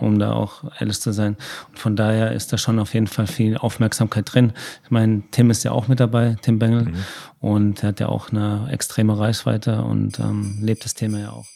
um 0.00 0.18
da 0.18 0.32
auch 0.32 0.64
ehrlich 0.78 1.00
zu 1.00 1.12
sein. 1.12 1.36
Und 1.68 1.78
von 1.78 1.96
daher 1.96 2.32
ist 2.32 2.52
da 2.52 2.58
schon 2.58 2.78
auf 2.78 2.94
jeden 2.94 3.06
Fall 3.06 3.26
viel 3.26 3.56
Aufmerksamkeit 3.56 4.32
drin. 4.32 4.52
Ich 4.84 4.90
meine, 4.90 5.22
Tim 5.30 5.50
ist 5.50 5.64
ja 5.64 5.72
auch 5.72 5.88
mit 5.88 6.00
dabei, 6.00 6.36
Tim 6.42 6.58
Bengel, 6.58 6.86
mhm. 6.86 6.94
und 7.40 7.82
er 7.82 7.90
hat 7.90 8.00
ja 8.00 8.08
auch 8.08 8.30
eine 8.30 8.68
extreme 8.70 9.18
Reichweite 9.18 9.82
und 9.82 10.18
ähm, 10.18 10.58
lebt 10.60 10.84
das 10.84 10.94
Thema 10.94 11.18
ja 11.18 11.30
auch. 11.30 11.46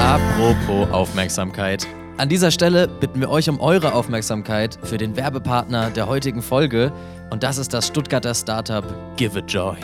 Apropos 0.00 0.90
Aufmerksamkeit. 0.90 1.86
An 2.18 2.28
dieser 2.28 2.50
Stelle 2.50 2.86
bitten 2.86 3.20
wir 3.20 3.30
euch 3.30 3.48
um 3.48 3.58
eure 3.60 3.94
Aufmerksamkeit 3.94 4.78
für 4.82 4.98
den 4.98 5.16
Werbepartner 5.16 5.90
der 5.90 6.06
heutigen 6.06 6.42
Folge 6.42 6.92
und 7.30 7.42
das 7.42 7.56
ist 7.56 7.72
das 7.72 7.86
Stuttgarter 7.86 8.34
Startup 8.34 8.84
Give 9.16 9.38
It 9.38 9.50
Joy. 9.50 9.76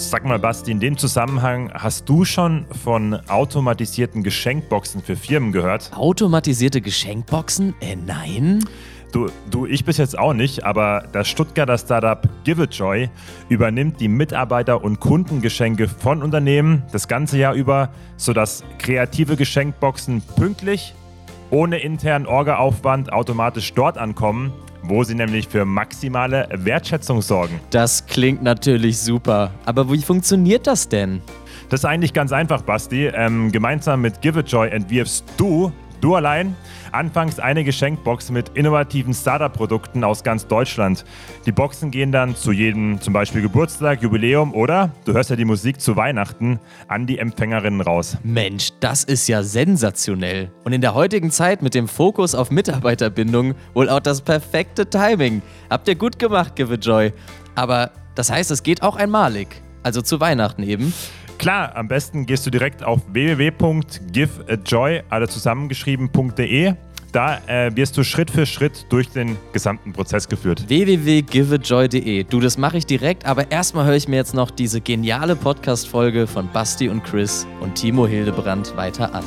Sag 0.00 0.24
mal, 0.24 0.38
Basti, 0.38 0.70
in 0.70 0.78
dem 0.78 0.96
Zusammenhang 0.96 1.72
hast 1.74 2.08
du 2.08 2.24
schon 2.24 2.66
von 2.84 3.14
automatisierten 3.28 4.22
Geschenkboxen 4.22 5.02
für 5.02 5.16
Firmen 5.16 5.50
gehört? 5.50 5.90
Automatisierte 5.92 6.80
Geschenkboxen? 6.80 7.74
Äh, 7.80 7.96
nein. 7.96 8.64
Du, 9.10 9.28
du, 9.50 9.66
ich 9.66 9.84
bis 9.84 9.96
jetzt 9.96 10.16
auch 10.16 10.34
nicht, 10.34 10.62
aber 10.62 11.08
das 11.10 11.26
Stuttgarter 11.26 11.76
Startup 11.76 12.28
GiveAjoy 12.44 13.10
übernimmt 13.48 14.00
die 14.00 14.06
Mitarbeiter- 14.06 14.84
und 14.84 15.00
Kundengeschenke 15.00 15.88
von 15.88 16.22
Unternehmen 16.22 16.84
das 16.92 17.08
ganze 17.08 17.36
Jahr 17.36 17.54
über, 17.54 17.90
sodass 18.16 18.62
kreative 18.78 19.34
Geschenkboxen 19.34 20.22
pünktlich, 20.36 20.94
ohne 21.50 21.80
internen 21.80 22.26
Orga-Aufwand 22.26 23.12
automatisch 23.12 23.74
dort 23.74 23.98
ankommen 23.98 24.52
wo 24.88 25.04
sie 25.04 25.14
nämlich 25.14 25.48
für 25.48 25.64
maximale 25.64 26.48
Wertschätzung 26.52 27.20
sorgen. 27.22 27.60
Das 27.70 28.06
klingt 28.08 28.42
natürlich 28.42 28.98
super. 28.98 29.52
Aber 29.64 29.90
wie 29.92 30.02
funktioniert 30.02 30.66
das 30.66 30.88
denn? 30.88 31.20
Das 31.68 31.80
ist 31.80 31.84
eigentlich 31.84 32.12
ganz 32.12 32.32
einfach, 32.32 32.62
Basti. 32.62 33.06
Ähm, 33.06 33.52
gemeinsam 33.52 34.00
mit 34.00 34.22
Giveajoy 34.22 34.70
entwirfst 34.70 35.24
du 35.36 35.72
Du 36.00 36.14
allein? 36.14 36.54
Anfangs 36.92 37.40
eine 37.40 37.64
Geschenkbox 37.64 38.30
mit 38.30 38.50
innovativen 38.54 39.12
Startup-Produkten 39.12 40.04
aus 40.04 40.22
ganz 40.22 40.46
Deutschland. 40.46 41.04
Die 41.44 41.50
Boxen 41.50 41.90
gehen 41.90 42.12
dann 42.12 42.36
zu 42.36 42.52
jedem 42.52 43.00
zum 43.00 43.12
Beispiel 43.12 43.42
Geburtstag, 43.42 44.00
Jubiläum 44.00 44.54
oder, 44.54 44.92
du 45.04 45.12
hörst 45.12 45.30
ja 45.30 45.36
die 45.36 45.44
Musik 45.44 45.80
zu 45.80 45.96
Weihnachten, 45.96 46.60
an 46.86 47.06
die 47.06 47.18
Empfängerinnen 47.18 47.80
raus. 47.80 48.16
Mensch, 48.22 48.70
das 48.78 49.02
ist 49.02 49.26
ja 49.26 49.42
sensationell. 49.42 50.52
Und 50.62 50.72
in 50.72 50.80
der 50.80 50.94
heutigen 50.94 51.32
Zeit 51.32 51.62
mit 51.62 51.74
dem 51.74 51.88
Fokus 51.88 52.36
auf 52.36 52.52
Mitarbeiterbindung 52.52 53.54
wohl 53.74 53.88
auch 53.88 54.00
das 54.00 54.20
perfekte 54.20 54.88
Timing. 54.88 55.42
Habt 55.68 55.88
ihr 55.88 55.96
gut 55.96 56.20
gemacht, 56.20 56.54
Givejoy. 56.54 57.12
Aber 57.56 57.90
das 58.14 58.30
heißt, 58.30 58.52
es 58.52 58.62
geht 58.62 58.82
auch 58.82 58.94
einmalig. 58.94 59.48
Also 59.82 60.00
zu 60.00 60.20
Weihnachten 60.20 60.62
eben. 60.62 60.92
Klar, 61.38 61.76
am 61.76 61.86
besten 61.86 62.26
gehst 62.26 62.44
du 62.46 62.50
direkt 62.50 62.82
auf 62.82 63.00
www.giveajoy, 63.12 65.02
alle 65.08 65.28
zusammengeschrieben.de. 65.28 66.74
Da 67.12 67.38
äh, 67.46 67.74
wirst 67.74 67.96
du 67.96 68.04
Schritt 68.04 68.30
für 68.30 68.44
Schritt 68.44 68.86
durch 68.90 69.08
den 69.08 69.36
gesamten 69.52 69.92
Prozess 69.92 70.28
geführt. 70.28 70.68
www.giveajoy.de. 70.68 72.24
Du, 72.24 72.40
das 72.40 72.58
mache 72.58 72.76
ich 72.76 72.86
direkt, 72.86 73.24
aber 73.24 73.50
erstmal 73.50 73.86
höre 73.86 73.94
ich 73.94 74.08
mir 74.08 74.16
jetzt 74.16 74.34
noch 74.34 74.50
diese 74.50 74.80
geniale 74.80 75.36
Podcast-Folge 75.36 76.26
von 76.26 76.50
Basti 76.52 76.88
und 76.88 77.04
Chris 77.04 77.46
und 77.60 77.76
Timo 77.76 78.06
Hildebrand 78.06 78.76
weiter 78.76 79.14
an. 79.14 79.24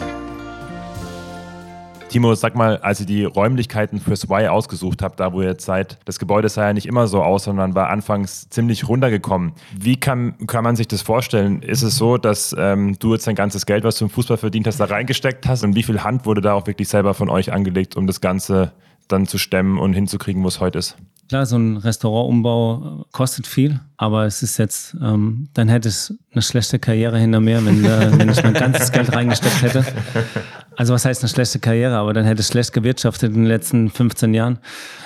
Timo, 2.12 2.36
sag 2.36 2.56
mal, 2.56 2.76
als 2.80 3.00
ihr 3.00 3.06
die 3.06 3.24
Räumlichkeiten 3.24 4.02
fürs 4.02 4.26
Y 4.26 4.50
ausgesucht 4.50 5.02
habt, 5.02 5.22
da 5.22 5.32
wo 5.32 5.42
ihr 5.42 5.48
jetzt 5.48 5.64
seid, 5.64 5.98
das 6.04 6.20
Gebäude 6.20 6.50
sah 6.50 6.68
ja 6.68 6.74
nicht 6.74 6.86
immer 6.86 7.08
so 7.08 7.24
aus, 7.24 7.46
sondern 7.46 7.74
war 7.74 7.90
anfangs 7.90 8.50
ziemlich 8.50 8.90
runtergekommen. 8.90 9.54
Wie 9.74 9.96
kann, 9.96 10.36
kann 10.46 10.66
man 10.66 10.76
sich 10.76 10.90
das 10.90 11.02
vorstellen? 11.02 11.62
Ist 11.62 11.84
es 11.84 11.96
so, 11.96 12.18
dass 12.18 12.54
ähm, 12.60 12.98
du 13.00 13.14
jetzt 13.14 13.28
dein 13.28 13.36
ganzes 13.36 13.66
Geld, 13.66 13.86
was 13.86 13.98
du 13.98 14.04
im 14.04 14.10
Fußball 14.10 14.36
verdient 14.36 14.68
hast, 14.68 14.82
da 14.82 14.86
reingesteckt 14.86 15.48
hast? 15.48 15.64
Und 15.64 15.74
wie 15.76 15.84
viel 15.84 16.04
Hand 16.04 16.26
wurde 16.26 16.42
da 16.42 16.52
auch 16.52 16.68
wirklich 16.68 16.90
selber 16.90 17.14
von 17.14 17.30
euch 17.30 17.54
angelegt, 17.54 17.96
um 17.96 18.08
das 18.08 18.20
Ganze 18.20 18.74
dann 19.08 19.26
zu 19.26 19.38
stemmen 19.38 19.80
und 19.80 19.94
hinzukriegen, 19.94 20.44
wo 20.44 20.50
es 20.50 20.60
heute 20.60 20.80
ist? 20.80 20.98
Klar, 21.30 21.46
so 21.46 21.56
ein 21.56 21.78
Restaurantumbau 21.78 23.06
kostet 23.14 23.48
viel, 23.48 23.80
aber 23.96 24.26
es 24.26 24.44
ist 24.44 24.58
jetzt, 24.58 24.98
ähm, 25.02 25.48
dann 25.54 25.70
hätte 25.70 25.88
es 25.88 26.14
eine 26.34 26.42
schlechte 26.42 26.78
Karriere 26.78 27.18
hinter 27.20 27.40
mir, 27.40 27.66
wenn, 27.66 27.86
äh, 27.86 28.20
wenn 28.20 28.28
ich 28.28 28.44
mein 28.44 28.54
ganzes 28.54 28.92
Geld 28.92 29.16
reingesteckt 29.16 29.62
hätte. 29.62 29.86
Also 30.78 30.94
was 30.94 31.04
heißt 31.04 31.22
eine 31.22 31.30
schlechte 31.30 31.60
Karriere, 31.60 31.98
aber 31.98 32.14
dann 32.14 32.24
hätte 32.24 32.42
ich 32.42 32.48
schlecht 32.48 32.72
gewirtschaftet 32.72 33.30
in 33.30 33.42
den 33.42 33.46
letzten 33.46 33.90
15 33.90 34.34
Jahren. 34.34 34.60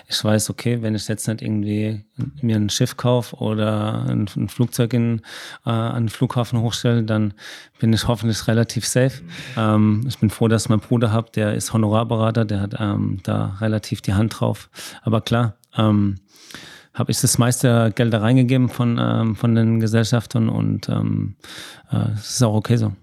Ich 0.07 0.23
weiß, 0.23 0.51
okay, 0.51 0.81
wenn 0.83 0.93
ich 0.93 1.07
jetzt 1.07 1.27
nicht 1.27 1.41
irgendwie 1.41 2.05
mir 2.41 2.55
ein 2.55 2.69
Schiff 2.69 2.97
kaufe 2.97 3.35
oder 3.37 4.05
ein, 4.07 4.27
ein 4.35 4.47
Flugzeug 4.47 4.93
in, 4.93 5.21
äh, 5.65 5.71
an 5.71 6.03
den 6.03 6.09
Flughafen 6.09 6.61
hochstelle, 6.61 7.03
dann 7.03 7.33
bin 7.79 7.91
ich 7.93 8.07
hoffentlich 8.07 8.47
relativ 8.47 8.85
safe. 8.85 9.23
Ähm, 9.57 10.05
ich 10.07 10.19
bin 10.19 10.29
froh, 10.29 10.47
dass 10.47 10.65
ich 10.65 10.69
meinen 10.69 10.81
Bruder 10.81 11.11
habe, 11.11 11.31
der 11.33 11.55
ist 11.55 11.73
Honorarberater, 11.73 12.45
der 12.45 12.61
hat 12.61 12.75
ähm, 12.79 13.19
da 13.23 13.57
relativ 13.59 14.01
die 14.01 14.13
Hand 14.13 14.39
drauf. 14.39 14.69
Aber 15.01 15.21
klar, 15.21 15.55
ähm, 15.75 16.17
habe 16.93 17.11
ich 17.11 17.19
das 17.19 17.37
meiste 17.39 17.91
Geld 17.95 18.13
da 18.13 18.19
reingegeben 18.19 18.69
von, 18.69 18.99
ähm, 19.01 19.35
von 19.35 19.55
den 19.55 19.79
Gesellschaften 19.79 20.47
und 20.47 20.89
ähm, 20.89 21.35
äh, 21.91 22.11
es 22.13 22.35
ist 22.35 22.43
auch 22.43 22.53
okay 22.53 22.77
so. 22.77 22.93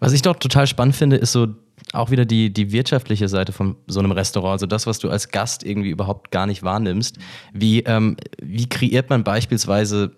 Was 0.00 0.12
ich 0.12 0.22
doch 0.22 0.36
total 0.36 0.66
spannend 0.66 0.94
finde, 0.96 1.16
ist 1.16 1.32
so 1.32 1.48
auch 1.92 2.10
wieder 2.10 2.24
die, 2.24 2.52
die 2.52 2.72
wirtschaftliche 2.72 3.28
Seite 3.28 3.52
von 3.52 3.76
so 3.86 4.00
einem 4.00 4.12
Restaurant, 4.12 4.52
also 4.52 4.66
das, 4.66 4.86
was 4.86 4.98
du 4.98 5.08
als 5.10 5.28
Gast 5.28 5.64
irgendwie 5.64 5.90
überhaupt 5.90 6.30
gar 6.30 6.46
nicht 6.46 6.62
wahrnimmst. 6.62 7.18
Wie, 7.52 7.80
ähm, 7.80 8.16
wie 8.40 8.68
kreiert 8.68 9.10
man 9.10 9.24
beispielsweise 9.24 10.12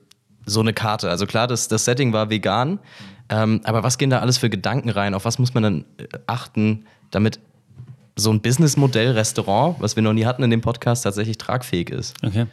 so 0.46 0.60
eine 0.60 0.72
Karte? 0.72 1.10
Also 1.10 1.26
klar, 1.26 1.46
das, 1.46 1.68
das 1.68 1.84
Setting 1.84 2.12
war 2.12 2.30
vegan, 2.30 2.78
ähm, 3.28 3.60
aber 3.64 3.82
was 3.82 3.98
gehen 3.98 4.10
da 4.10 4.20
alles 4.20 4.38
für 4.38 4.50
Gedanken 4.50 4.88
rein? 4.88 5.14
Auf 5.14 5.24
was 5.24 5.38
muss 5.38 5.54
man 5.54 5.62
dann 5.62 5.84
äh, 5.98 6.06
achten, 6.26 6.86
damit 7.10 7.40
so 8.16 8.30
ein 8.30 8.40
Businessmodell 8.40 9.12
Restaurant, 9.12 9.76
was 9.80 9.94
wir 9.94 10.02
noch 10.02 10.12
nie 10.12 10.24
hatten 10.24 10.42
in 10.42 10.50
dem 10.50 10.60
Podcast, 10.60 11.04
tatsächlich 11.04 11.38
tragfähig 11.38 11.90
ist. 11.90 12.16
Okay. 12.24 12.46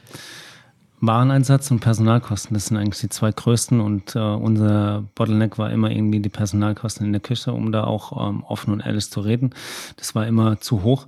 Wareneinsatz 1.01 1.69
und 1.71 1.81
Personalkosten, 1.81 2.53
das 2.53 2.67
sind 2.67 2.77
eigentlich 2.77 3.01
die 3.01 3.09
zwei 3.09 3.31
größten 3.31 3.81
und 3.81 4.15
äh, 4.15 4.19
unser 4.19 5.03
Bottleneck 5.15 5.57
war 5.57 5.71
immer 5.71 5.91
irgendwie 5.91 6.19
die 6.19 6.29
Personalkosten 6.29 7.05
in 7.05 7.11
der 7.11 7.21
Küche, 7.21 7.51
um 7.51 7.71
da 7.71 7.83
auch 7.83 8.29
ähm, 8.29 8.43
offen 8.43 8.73
und 8.73 8.79
ehrlich 8.79 9.09
zu 9.09 9.19
reden. 9.19 9.53
Das 9.97 10.15
war 10.15 10.25
immer 10.25 10.59
zu 10.59 10.83
hoch 10.83 11.07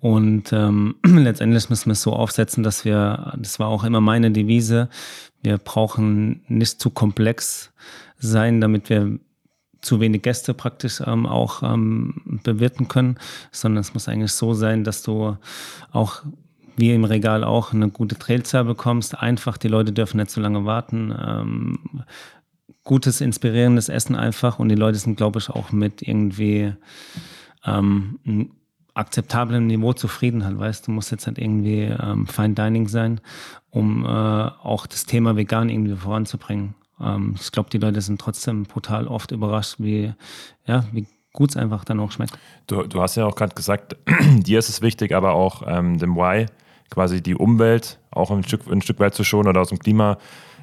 und 0.00 0.52
ähm, 0.52 0.96
letztendlich 1.04 1.70
müssen 1.70 1.86
wir 1.86 1.92
es 1.92 2.02
so 2.02 2.12
aufsetzen, 2.12 2.62
dass 2.62 2.84
wir, 2.84 3.34
das 3.38 3.58
war 3.58 3.68
auch 3.68 3.84
immer 3.84 4.00
meine 4.00 4.30
Devise, 4.30 4.88
wir 5.42 5.58
brauchen 5.58 6.42
nicht 6.48 6.80
zu 6.80 6.90
komplex 6.90 7.72
sein, 8.18 8.60
damit 8.60 8.90
wir 8.90 9.18
zu 9.80 10.00
wenig 10.00 10.22
Gäste 10.22 10.54
praktisch 10.54 11.00
ähm, 11.06 11.26
auch 11.26 11.62
ähm, 11.62 12.40
bewirten 12.42 12.88
können, 12.88 13.18
sondern 13.52 13.80
es 13.80 13.94
muss 13.94 14.08
eigentlich 14.08 14.32
so 14.32 14.54
sein, 14.54 14.84
dass 14.84 15.02
du 15.02 15.36
auch 15.92 16.22
wie 16.78 16.92
im 16.94 17.04
Regal 17.04 17.44
auch 17.44 17.72
eine 17.72 17.88
gute 17.90 18.16
Trailzahl 18.16 18.64
bekommst. 18.64 19.18
Einfach, 19.18 19.58
die 19.58 19.68
Leute 19.68 19.92
dürfen 19.92 20.18
nicht 20.18 20.30
zu 20.30 20.40
lange 20.40 20.64
warten. 20.64 21.14
Ähm, 21.20 22.04
gutes, 22.84 23.20
inspirierendes 23.20 23.88
Essen 23.88 24.14
einfach 24.16 24.58
und 24.58 24.68
die 24.68 24.76
Leute 24.76 24.98
sind, 24.98 25.16
glaube 25.16 25.40
ich, 25.40 25.50
auch 25.50 25.72
mit 25.72 26.00
irgendwie 26.02 26.72
ähm, 27.66 28.18
einem 28.94 29.66
Niveau 29.66 29.92
zufrieden 29.92 30.44
halt, 30.44 30.58
weißt 30.58 30.86
du, 30.86 30.92
muss 30.92 31.10
jetzt 31.10 31.26
halt 31.26 31.38
irgendwie 31.38 31.82
ähm, 31.82 32.26
Fine 32.26 32.54
Dining 32.54 32.88
sein, 32.88 33.20
um 33.70 34.04
äh, 34.04 34.08
auch 34.08 34.86
das 34.86 35.04
Thema 35.06 35.36
vegan 35.36 35.68
irgendwie 35.68 35.96
voranzubringen. 35.96 36.74
ähm, 37.00 37.34
ich 37.40 37.52
glaube, 37.52 37.70
die 37.70 37.78
Leute 37.78 38.00
sind 38.00 38.20
trotzdem 38.20 38.64
brutal 38.64 39.06
oft 39.06 39.30
überrascht, 39.32 39.76
wie, 39.78 40.14
ja, 40.66 40.84
wie 40.92 41.06
gut 41.32 41.50
es 41.50 41.56
einfach 41.56 41.84
dann 41.84 42.00
auch 42.00 42.10
schmeckt. 42.10 42.38
Du, 42.66 42.82
du 42.84 43.00
hast 43.00 43.16
ja 43.16 43.26
auch 43.26 43.36
gerade 43.36 43.54
gesagt, 43.54 43.96
dir 44.38 44.58
ist 44.58 44.68
es 44.68 44.82
wichtig, 44.82 45.14
aber 45.14 45.34
auch 45.34 45.62
ähm, 45.66 45.98
dem 45.98 46.16
Y 46.16 46.46
quasi 46.90 47.22
die 47.22 47.34
Umwelt 47.34 47.98
auch 48.10 48.30
ein 48.30 48.44
Stück, 48.44 48.62
ein 48.70 48.82
Stück 48.82 49.00
weit 49.00 49.14
zu 49.14 49.24
schonen 49.24 49.48
oder 49.48 49.60
aus 49.60 49.68
dem 49.68 49.78
Klima. 49.78 50.18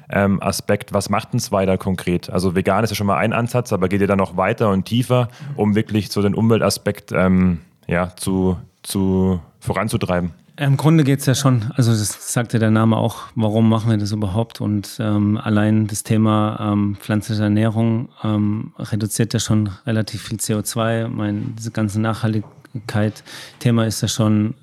Ähm, 0.08 0.40
was 0.40 1.10
macht 1.10 1.34
ein 1.34 1.40
Spider 1.40 1.78
konkret? 1.78 2.30
Also 2.30 2.54
vegan 2.54 2.84
ist 2.84 2.90
ja 2.90 2.96
schon 2.96 3.08
mal 3.08 3.16
ein 3.16 3.32
Ansatz, 3.32 3.72
aber 3.72 3.88
geht 3.88 4.00
ihr 4.00 4.06
dann 4.06 4.18
noch 4.18 4.36
weiter 4.36 4.70
und 4.70 4.84
tiefer, 4.84 5.28
um 5.56 5.74
wirklich 5.74 6.10
so 6.10 6.22
den 6.22 6.34
Umweltaspekt 6.34 7.12
ähm, 7.12 7.60
ja, 7.88 8.14
zu, 8.14 8.56
zu 8.82 9.40
voranzutreiben? 9.60 10.32
Im 10.58 10.78
Grunde 10.78 11.04
geht 11.04 11.20
es 11.20 11.26
ja 11.26 11.34
schon, 11.34 11.66
also 11.74 11.90
das 11.90 12.32
sagte 12.32 12.58
der 12.58 12.70
Name 12.70 12.96
auch, 12.96 13.24
warum 13.34 13.68
machen 13.68 13.90
wir 13.90 13.98
das 13.98 14.12
überhaupt? 14.12 14.62
Und 14.62 14.96
ähm, 15.00 15.36
allein 15.36 15.86
das 15.86 16.02
Thema 16.02 16.72
ähm, 16.72 16.96
pflanzliche 16.98 17.42
Ernährung 17.42 18.08
ähm, 18.24 18.72
reduziert 18.78 19.34
ja 19.34 19.40
schon 19.40 19.68
relativ 19.86 20.22
viel 20.22 20.38
CO2. 20.38 21.08
Mein, 21.08 21.54
diese 21.58 21.72
ganze 21.72 22.00
Nachhaltigkeit-Thema 22.00 23.84
ist 23.84 24.00
ja 24.00 24.08
schon 24.08 24.54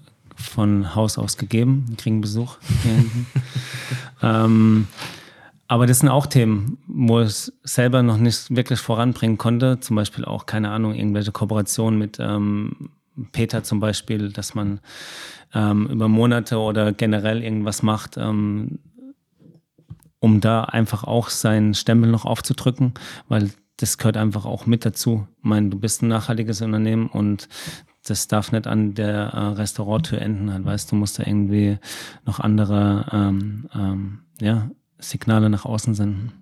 von 0.43 0.95
Haus 0.95 1.17
aus 1.17 1.37
gegeben. 1.37 1.85
Wir 1.87 1.97
kriegen 1.97 2.21
Besuch 2.21 2.57
hier 2.83 2.93
hinten. 2.93 3.27
ähm, 4.21 4.87
aber 5.67 5.87
das 5.87 5.99
sind 5.99 6.09
auch 6.09 6.27
Themen, 6.27 6.77
wo 6.87 7.21
ich 7.21 7.27
es 7.27 7.53
selber 7.63 8.03
noch 8.03 8.17
nicht 8.17 8.55
wirklich 8.55 8.79
voranbringen 8.79 9.37
konnte. 9.37 9.79
Zum 9.79 9.95
Beispiel 9.95 10.25
auch, 10.25 10.45
keine 10.45 10.69
Ahnung, 10.69 10.93
irgendwelche 10.93 11.31
Kooperationen 11.31 11.97
mit 11.97 12.17
ähm, 12.19 12.91
Peter 13.31 13.63
zum 13.63 13.79
Beispiel, 13.79 14.31
dass 14.31 14.55
man 14.55 14.81
ähm, 15.53 15.87
über 15.87 16.07
Monate 16.07 16.57
oder 16.57 16.91
generell 16.91 17.43
irgendwas 17.43 17.83
macht, 17.83 18.17
ähm, 18.17 18.79
um 20.19 20.41
da 20.41 20.63
einfach 20.63 21.03
auch 21.03 21.29
seinen 21.29 21.73
Stempel 21.73 22.09
noch 22.09 22.25
aufzudrücken, 22.25 22.93
weil 23.27 23.51
das 23.77 23.97
gehört 23.97 24.17
einfach 24.17 24.45
auch 24.45 24.65
mit 24.65 24.85
dazu. 24.85 25.27
Ich 25.39 25.43
meine, 25.43 25.69
du 25.69 25.79
bist 25.79 26.01
ein 26.01 26.07
nachhaltiges 26.07 26.61
Unternehmen 26.61 27.07
und 27.07 27.49
das 28.05 28.27
darf 28.27 28.51
nicht 28.51 28.67
an 28.67 28.93
der 28.93 29.15
äh, 29.33 29.39
Restauranttür 29.53 30.21
enden. 30.21 30.51
Halt, 30.51 30.65
weißt 30.65 30.91
du, 30.91 30.95
musst 30.95 31.19
da 31.19 31.23
irgendwie 31.25 31.77
noch 32.25 32.39
andere 32.39 33.05
ähm, 33.11 33.69
ähm, 33.73 34.19
ja, 34.41 34.69
Signale 34.99 35.49
nach 35.49 35.65
außen 35.65 35.95
senden. 35.95 36.33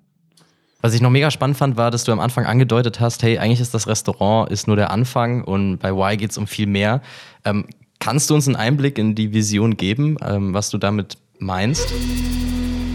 Was 0.81 0.95
ich 0.95 1.01
noch 1.01 1.11
mega 1.11 1.29
spannend 1.29 1.57
fand, 1.57 1.77
war, 1.77 1.91
dass 1.91 2.03
du 2.05 2.11
am 2.11 2.19
Anfang 2.19 2.47
angedeutet 2.47 2.99
hast, 2.99 3.21
hey, 3.21 3.37
eigentlich 3.37 3.59
ist 3.59 3.75
das 3.75 3.87
Restaurant 3.87 4.51
ist 4.51 4.65
nur 4.65 4.75
der 4.75 4.89
Anfang 4.89 5.43
und 5.43 5.77
bei 5.77 5.89
Y 5.89 6.17
geht 6.17 6.31
es 6.31 6.37
um 6.39 6.47
viel 6.47 6.65
mehr. 6.65 7.01
Ähm, 7.45 7.65
kannst 7.99 8.31
du 8.31 8.33
uns 8.33 8.47
einen 8.47 8.55
Einblick 8.55 8.97
in 8.97 9.13
die 9.13 9.31
Vision 9.31 9.77
geben, 9.77 10.17
ähm, 10.25 10.55
was 10.55 10.71
du 10.71 10.79
damit 10.79 11.17
meinst? 11.37 11.93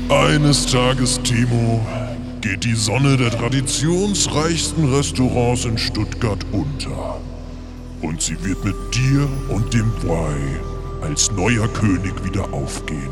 Eines 0.08 0.66
Tages, 0.66 1.20
Timo, 1.22 1.80
geht 2.40 2.64
die 2.64 2.74
Sonne 2.74 3.16
der 3.16 3.30
traditionsreichsten 3.30 4.92
Restaurants 4.92 5.64
in 5.64 5.78
Stuttgart 5.78 6.44
unter. 6.50 7.20
Und 8.02 8.20
sie 8.22 8.36
wird 8.44 8.64
mit 8.64 8.76
dir 8.94 9.28
und 9.48 9.72
dem 9.72 9.90
Y 10.04 10.36
als 11.02 11.30
neuer 11.32 11.68
König 11.68 12.12
wieder 12.24 12.52
aufgehen. 12.52 13.10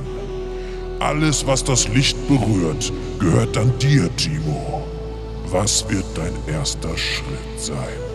Alles, 1.00 1.46
was 1.46 1.64
das 1.64 1.88
Licht 1.88 2.16
berührt, 2.28 2.92
gehört 3.18 3.56
dann 3.56 3.76
dir, 3.78 4.08
Timo. 4.16 4.86
Was 5.50 5.88
wird 5.88 6.06
dein 6.14 6.34
erster 6.54 6.96
Schritt 6.96 7.58
sein? 7.58 8.13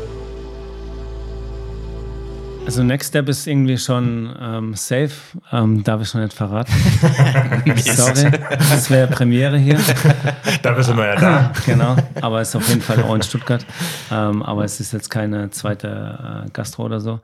Also 2.65 2.83
Next 2.83 3.09
Step 3.09 3.27
ist 3.29 3.47
irgendwie 3.47 3.77
schon 3.77 4.35
ähm, 4.39 4.75
safe. 4.75 5.11
Ähm, 5.51 5.83
darf 5.83 6.01
ich 6.01 6.09
schon 6.09 6.21
nicht 6.21 6.33
verraten. 6.33 6.71
Sorry, 7.77 8.31
das 8.49 8.89
wäre 8.91 9.07
Premiere 9.07 9.57
hier. 9.57 9.79
Da 10.61 10.81
sind 10.83 10.97
wir 10.97 11.05
ja 11.05 11.15
da. 11.15 11.53
genau, 11.65 11.95
aber 12.21 12.41
es 12.41 12.49
ist 12.49 12.55
auf 12.55 12.67
jeden 12.67 12.81
Fall 12.81 13.01
auch 13.03 13.15
in 13.15 13.21
Stuttgart. 13.21 13.65
Ähm, 14.11 14.43
aber 14.43 14.65
es 14.65 14.79
ist 14.79 14.91
jetzt 14.91 15.09
keine 15.09 15.49
zweite 15.51 16.45
äh, 16.45 16.49
Gastro 16.51 16.85
oder 16.85 16.99
so. 16.99 17.21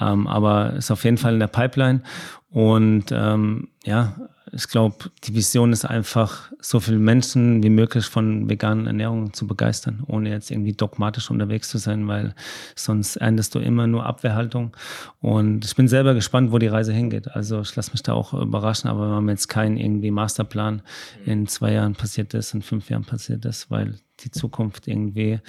Ähm, 0.00 0.26
aber 0.28 0.74
es 0.74 0.86
ist 0.86 0.90
auf 0.92 1.04
jeden 1.04 1.18
Fall 1.18 1.34
in 1.34 1.40
der 1.40 1.48
Pipeline. 1.48 2.02
Und 2.50 3.06
ähm, 3.10 3.68
ja, 3.84 4.14
ich 4.52 4.68
glaube, 4.68 4.96
die 5.24 5.34
Vision 5.34 5.72
ist 5.72 5.84
einfach, 5.84 6.52
so 6.60 6.78
viele 6.78 6.98
Menschen 6.98 7.62
wie 7.62 7.68
möglich 7.68 8.06
von 8.06 8.48
veganen 8.48 8.86
Ernährung 8.86 9.32
zu 9.32 9.46
begeistern, 9.46 10.04
ohne 10.06 10.30
jetzt 10.30 10.50
irgendwie 10.50 10.72
dogmatisch 10.72 11.30
unterwegs 11.30 11.68
zu 11.68 11.78
sein, 11.78 12.06
weil 12.06 12.34
sonst 12.76 13.16
erntest 13.16 13.54
du 13.54 13.58
immer 13.58 13.86
nur 13.86 14.06
Abwehrhaltung. 14.06 14.76
Und 15.20 15.64
ich 15.64 15.74
bin 15.74 15.88
selber 15.88 16.14
gespannt, 16.14 16.52
wo 16.52 16.58
die 16.58 16.68
Reise 16.68 16.92
hingeht. 16.92 17.28
Also 17.34 17.60
ich 17.60 17.74
lasse 17.74 17.90
mich 17.90 18.02
da 18.02 18.12
auch 18.12 18.34
überraschen, 18.34 18.88
aber 18.88 19.08
wir 19.08 19.14
haben 19.16 19.28
jetzt 19.28 19.48
keinen 19.48 19.76
irgendwie 19.76 20.12
Masterplan. 20.12 20.82
In 21.24 21.48
zwei 21.48 21.72
Jahren 21.72 21.94
passiert 21.94 22.32
das, 22.32 22.54
in 22.54 22.62
fünf 22.62 22.88
Jahren 22.88 23.04
passiert 23.04 23.44
das, 23.44 23.70
weil 23.70 23.98
die 24.20 24.30
Zukunft 24.30 24.86
irgendwie 24.86 25.40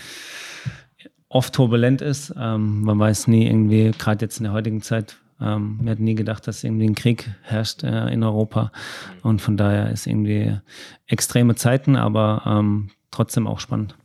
oft 1.30 1.54
turbulent 1.54 2.02
ist. 2.02 2.34
Ähm, 2.38 2.82
man 2.82 2.98
weiß 2.98 3.28
nie 3.28 3.46
irgendwie, 3.46 3.92
gerade 3.92 4.26
jetzt 4.26 4.40
in 4.40 4.46
der 4.46 4.54
heutigen 4.54 4.82
Zeit, 4.82 5.18
ähm, 5.42 5.80
wir 5.82 5.92
hatten 5.92 6.04
nie 6.04 6.16
gedacht, 6.16 6.48
dass 6.48 6.64
irgendwie 6.64 6.86
ein 6.88 6.96
Krieg 6.96 7.30
herrscht 7.44 7.84
äh, 7.84 8.08
in 8.10 8.24
Europa. 8.24 8.72
Und 9.24 9.42
von 9.42 9.58
daher 9.58 9.92
ist 9.92 10.08
irgendwie 10.08 10.58
extreme 11.08 11.56
Zeiten, 11.56 11.96
aber 11.96 12.42
ähm, 12.46 12.90
trotzdem 13.12 13.48
auch 13.48 13.60
spannend. 13.60 13.96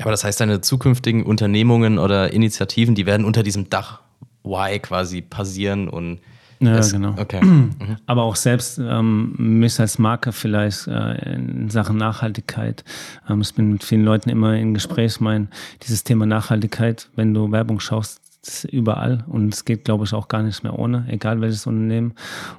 Aber 0.00 0.10
das 0.10 0.24
heißt, 0.24 0.40
deine 0.40 0.60
zukünftigen 0.60 1.22
Unternehmungen 1.24 1.98
oder 1.98 2.32
Initiativen, 2.32 2.94
die 2.94 3.06
werden 3.06 3.24
unter 3.26 3.42
diesem 3.42 3.68
Dach 3.70 4.00
Y 4.44 4.80
quasi 4.80 5.20
passieren 5.22 5.88
und 5.88 6.18
Ja, 6.60 6.76
das- 6.76 6.92
genau. 6.92 7.14
Okay. 7.18 7.40
Mhm. 7.44 7.96
Aber 8.06 8.22
auch 8.22 8.36
selbst 8.36 8.78
ähm, 8.78 9.34
mich 9.36 9.78
als 9.80 9.98
Marke 9.98 10.32
vielleicht 10.32 10.86
äh, 10.88 11.34
in 11.34 11.68
Sachen 11.70 11.96
Nachhaltigkeit. 11.96 12.84
Ähm, 13.28 13.40
ich 13.40 13.54
bin 13.54 13.72
mit 13.72 13.84
vielen 13.84 14.04
Leuten 14.04 14.30
immer 14.30 14.54
in 14.54 14.72
Gespräch. 14.74 15.12
Ich 15.16 15.20
meine, 15.20 15.48
dieses 15.82 16.04
Thema 16.04 16.24
Nachhaltigkeit, 16.26 17.08
wenn 17.16 17.34
du 17.34 17.50
Werbung 17.52 17.80
schaust, 17.80 18.20
ist 18.42 18.64
überall 18.64 19.24
und 19.28 19.54
es 19.54 19.64
geht, 19.64 19.84
glaube 19.84 20.04
ich, 20.04 20.14
auch 20.14 20.28
gar 20.28 20.42
nicht 20.42 20.62
mehr 20.62 20.78
ohne, 20.78 21.06
egal 21.08 21.40
welches 21.40 21.66
Unternehmen. 21.66 22.14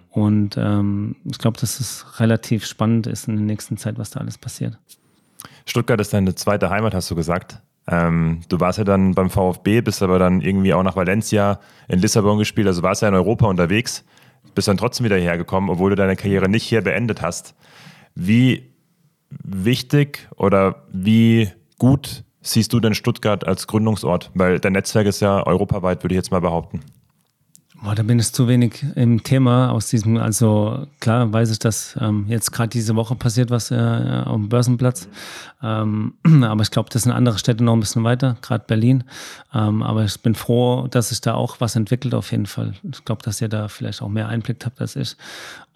Und 0.09 0.57
ähm, 0.57 1.15
ich 1.25 1.37
glaube, 1.37 1.59
dass 1.59 1.79
es 1.79 2.19
relativ 2.19 2.65
spannend 2.65 3.07
ist 3.07 3.27
in 3.27 3.35
der 3.35 3.45
nächsten 3.45 3.77
Zeit, 3.77 3.97
was 3.97 4.11
da 4.11 4.19
alles 4.19 4.37
passiert. 4.37 4.77
Stuttgart 5.65 5.99
ist 5.99 6.13
deine 6.13 6.35
zweite 6.35 6.69
Heimat, 6.69 6.93
hast 6.93 7.09
du 7.11 7.15
gesagt. 7.15 7.61
Ähm, 7.87 8.41
du 8.47 8.59
warst 8.59 8.77
ja 8.77 8.85
dann 8.85 9.13
beim 9.13 9.29
VfB, 9.29 9.81
bist 9.81 10.01
aber 10.01 10.19
dann 10.19 10.41
irgendwie 10.41 10.73
auch 10.73 10.83
nach 10.83 10.95
Valencia 10.95 11.59
in 11.89 11.99
Lissabon 11.99 12.37
gespielt, 12.37 12.67
also 12.67 12.81
warst 12.81 13.01
ja 13.01 13.09
in 13.09 13.15
Europa 13.15 13.45
unterwegs, 13.47 14.05
bist 14.55 14.67
dann 14.67 14.77
trotzdem 14.77 15.05
wieder 15.05 15.17
hierher 15.17 15.37
gekommen, 15.37 15.69
obwohl 15.69 15.89
du 15.89 15.95
deine 15.97 16.15
Karriere 16.15 16.47
nicht 16.47 16.63
hier 16.63 16.81
beendet 16.81 17.21
hast. 17.21 17.55
Wie 18.15 18.71
wichtig 19.29 20.29
oder 20.35 20.83
wie 20.91 21.51
gut 21.77 22.23
siehst 22.43 22.71
du 22.73 22.79
denn 22.79 22.93
Stuttgart 22.93 23.47
als 23.47 23.67
Gründungsort? 23.67 24.29
Weil 24.35 24.59
dein 24.59 24.73
Netzwerk 24.73 25.07
ist 25.07 25.21
ja 25.21 25.45
europaweit, 25.45 26.03
würde 26.03 26.13
ich 26.13 26.17
jetzt 26.17 26.31
mal 26.31 26.41
behaupten. 26.41 26.81
Boah, 27.83 27.95
da 27.95 28.03
bin 28.03 28.17
ich 28.17 28.31
zu 28.31 28.47
wenig 28.47 28.85
im 28.95 29.23
Thema 29.23 29.71
aus 29.71 29.87
diesem, 29.87 30.15
also 30.15 30.87
klar 31.01 31.33
weiß 31.33 31.51
ich, 31.51 31.59
dass 31.59 31.97
ähm, 31.99 32.23
jetzt 32.29 32.53
gerade 32.53 32.69
diese 32.69 32.95
Woche 32.95 33.13
passiert 33.15 33.49
was 33.49 33.71
äh, 33.71 34.23
dem 34.23 34.47
Börsenplatz. 34.47 35.09
Ähm, 35.61 36.13
aber 36.43 36.61
ich 36.61 36.71
glaube, 36.71 36.89
das 36.93 37.01
sind 37.01 37.11
andere 37.11 37.37
Städte 37.37 37.61
noch 37.61 37.73
ein 37.73 37.81
bisschen 37.81 38.05
weiter, 38.05 38.37
gerade 38.41 38.63
Berlin. 38.65 39.03
Ähm, 39.53 39.83
aber 39.83 40.05
ich 40.05 40.17
bin 40.21 40.33
froh, 40.33 40.87
dass 40.89 41.09
sich 41.09 41.19
da 41.19 41.33
auch 41.33 41.59
was 41.59 41.75
entwickelt 41.75 42.13
auf 42.13 42.31
jeden 42.31 42.45
Fall. 42.45 42.73
Ich 42.89 43.03
glaube, 43.03 43.21
dass 43.21 43.41
ihr 43.41 43.49
da 43.49 43.67
vielleicht 43.67 44.01
auch 44.01 44.07
mehr 44.07 44.29
Einblick 44.29 44.65
habt 44.65 44.79
als 44.79 44.95
ich. 44.95 45.17